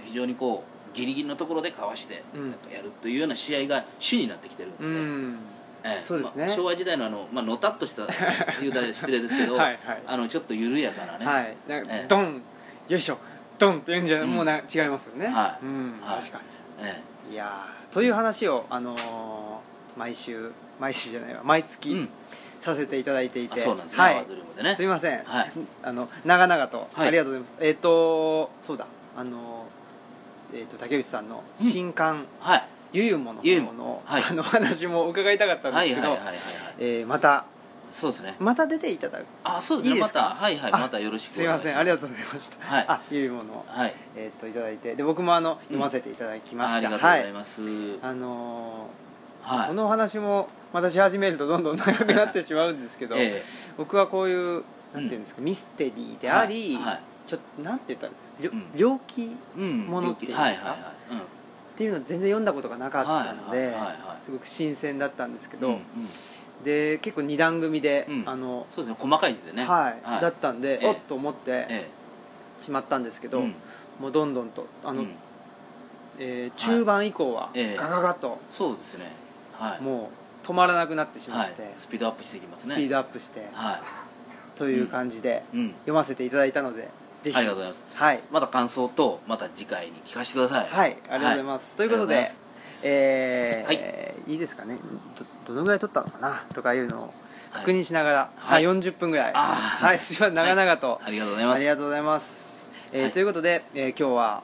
[0.06, 0.62] 非常にこ
[0.94, 2.50] うギリギリのところでかわしてうん。
[2.72, 5.36] やるというような試合が主になってきてるんで、うん。
[5.82, 6.02] ええ。
[6.04, 6.46] そうですね。
[6.46, 8.06] まあ昭和時代のあの、まあのたっとした
[8.60, 10.02] 言うたら失礼ですけど はいはい。
[10.06, 11.56] あのちょっと緩やかなね、はい。
[11.66, 12.06] なんかええ。
[12.06, 12.42] ドン。
[12.88, 13.18] よいしょ
[13.62, 14.30] ドンって言うんじゃうん。
[14.30, 15.26] もうな違いますよね。
[15.26, 15.64] はい。
[15.64, 16.20] うんはい。
[16.20, 16.40] 確か
[16.80, 20.50] えにいやーという話をあのー毎週
[20.80, 22.08] 毎週じゃないわ毎え月うん。
[22.60, 23.60] させていただいていて。
[23.60, 24.64] あそうなんですね、はい。
[24.64, 24.74] ね。
[24.76, 25.22] すいません。
[25.24, 25.50] はい。
[25.82, 27.08] あの長々とはい。
[27.08, 27.56] ありがとうございます。
[27.60, 28.86] えっとそうだ。
[29.16, 29.66] あの
[30.54, 31.66] えっと竹内さんのうん。
[31.66, 32.64] 新刊はい。
[32.94, 33.68] ゆゆものゆゆも。
[33.72, 34.22] 方のはい。
[34.28, 36.36] あの話も伺いたかったんですけどはいはいはいはいはい。
[36.78, 37.44] えーまた
[37.92, 38.34] そうですね。
[38.40, 39.24] また出ていただく。
[39.44, 39.94] あそうですね。
[39.96, 40.22] いいですか？
[40.22, 41.42] またはいはいあまたよろしくす。
[41.42, 41.76] いません。
[41.78, 42.66] ありががとうございました。
[42.66, 42.84] はい。
[42.88, 43.94] あゆゆものはい。
[44.16, 44.94] えっといただいて。
[44.94, 46.76] で僕もあの読ませていただきました。
[46.76, 47.60] ありがとうごはいざいます、
[48.02, 48.88] あの
[49.42, 49.58] はい。
[49.58, 53.42] ーこのお話もまたし始めるとどんどん長くなってしまうんですけどえ
[53.76, 54.64] 僕はこういう
[54.94, 56.84] なんていうんですかミステリーでありはい。
[56.84, 57.00] はい。
[57.26, 58.64] ちょっとなんて言ったらりょうん。
[58.74, 60.42] 猟奇うんものっていうんですか？
[60.42, 61.12] はいはいはい。
[61.12, 61.18] うん。
[61.18, 61.22] っ
[61.76, 64.24] ていうのを全然読んだことがなかったのではいはいはいはい。
[64.24, 65.80] すごく新鮮だったんですけど、うんうん
[66.64, 68.24] で結構二段組で、うん。
[68.26, 69.64] あのそうですね細かい字でね。
[69.64, 70.20] はい、はい。
[70.20, 70.88] だったんで、ええ。
[70.88, 71.88] おっと思ってえ
[72.64, 73.54] しまったんですけど、えうん。
[74.00, 75.14] もうどんどんとあの、うん。
[76.18, 77.76] えー中盤以降はええ。
[77.76, 79.12] ガガガッとそうですね。
[79.58, 79.82] はい。
[79.82, 80.10] も
[80.44, 81.50] う止まらなくなってしまはい。
[81.50, 82.74] って、スピードアップしていきますね。
[82.74, 83.82] スピードアップしては
[84.56, 85.68] という感じでいうん。
[85.70, 86.88] 読ませていただいたので
[87.22, 87.36] ぜひ。
[87.36, 87.84] ありがとうございます。
[87.94, 88.20] はい。
[88.30, 90.68] また感想とまた次回に聞かせてください。
[90.68, 90.96] はい。
[91.10, 92.30] ありがとうございます、ということで
[92.88, 94.14] ありがとうござい。
[94.28, 94.78] いいですかね。
[95.46, 96.42] どどのぐらい撮ったのかな？
[96.54, 97.14] とかいうのを
[97.50, 97.60] はい。
[97.60, 98.64] 確認しながら、はい。
[98.64, 99.32] まあ、40分ぐらい。
[99.34, 99.98] はい。
[99.98, 100.34] すいません。
[100.34, 101.56] 長々と、ありがとうございます。
[101.56, 103.12] ありがとうございます、えーはい。
[103.12, 104.42] ということで、えー今日は、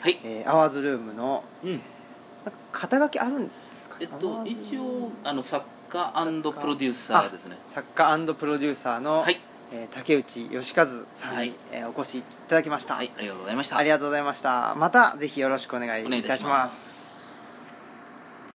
[0.00, 6.12] はい、えーアワーズルームのうん、なんか肩書きあるんですかえっと一応あの作家
[6.42, 7.56] プロデューサーですね。
[7.66, 9.40] 作家プロデューサーの、はい。
[9.72, 11.52] えー竹内義和さんに、はい。
[11.72, 13.10] えーお越しいただきました、はい。
[13.16, 13.76] ありがとうございました。
[13.78, 14.74] ありがとうございました。
[14.76, 17.09] またぜひよろしくお願いいたします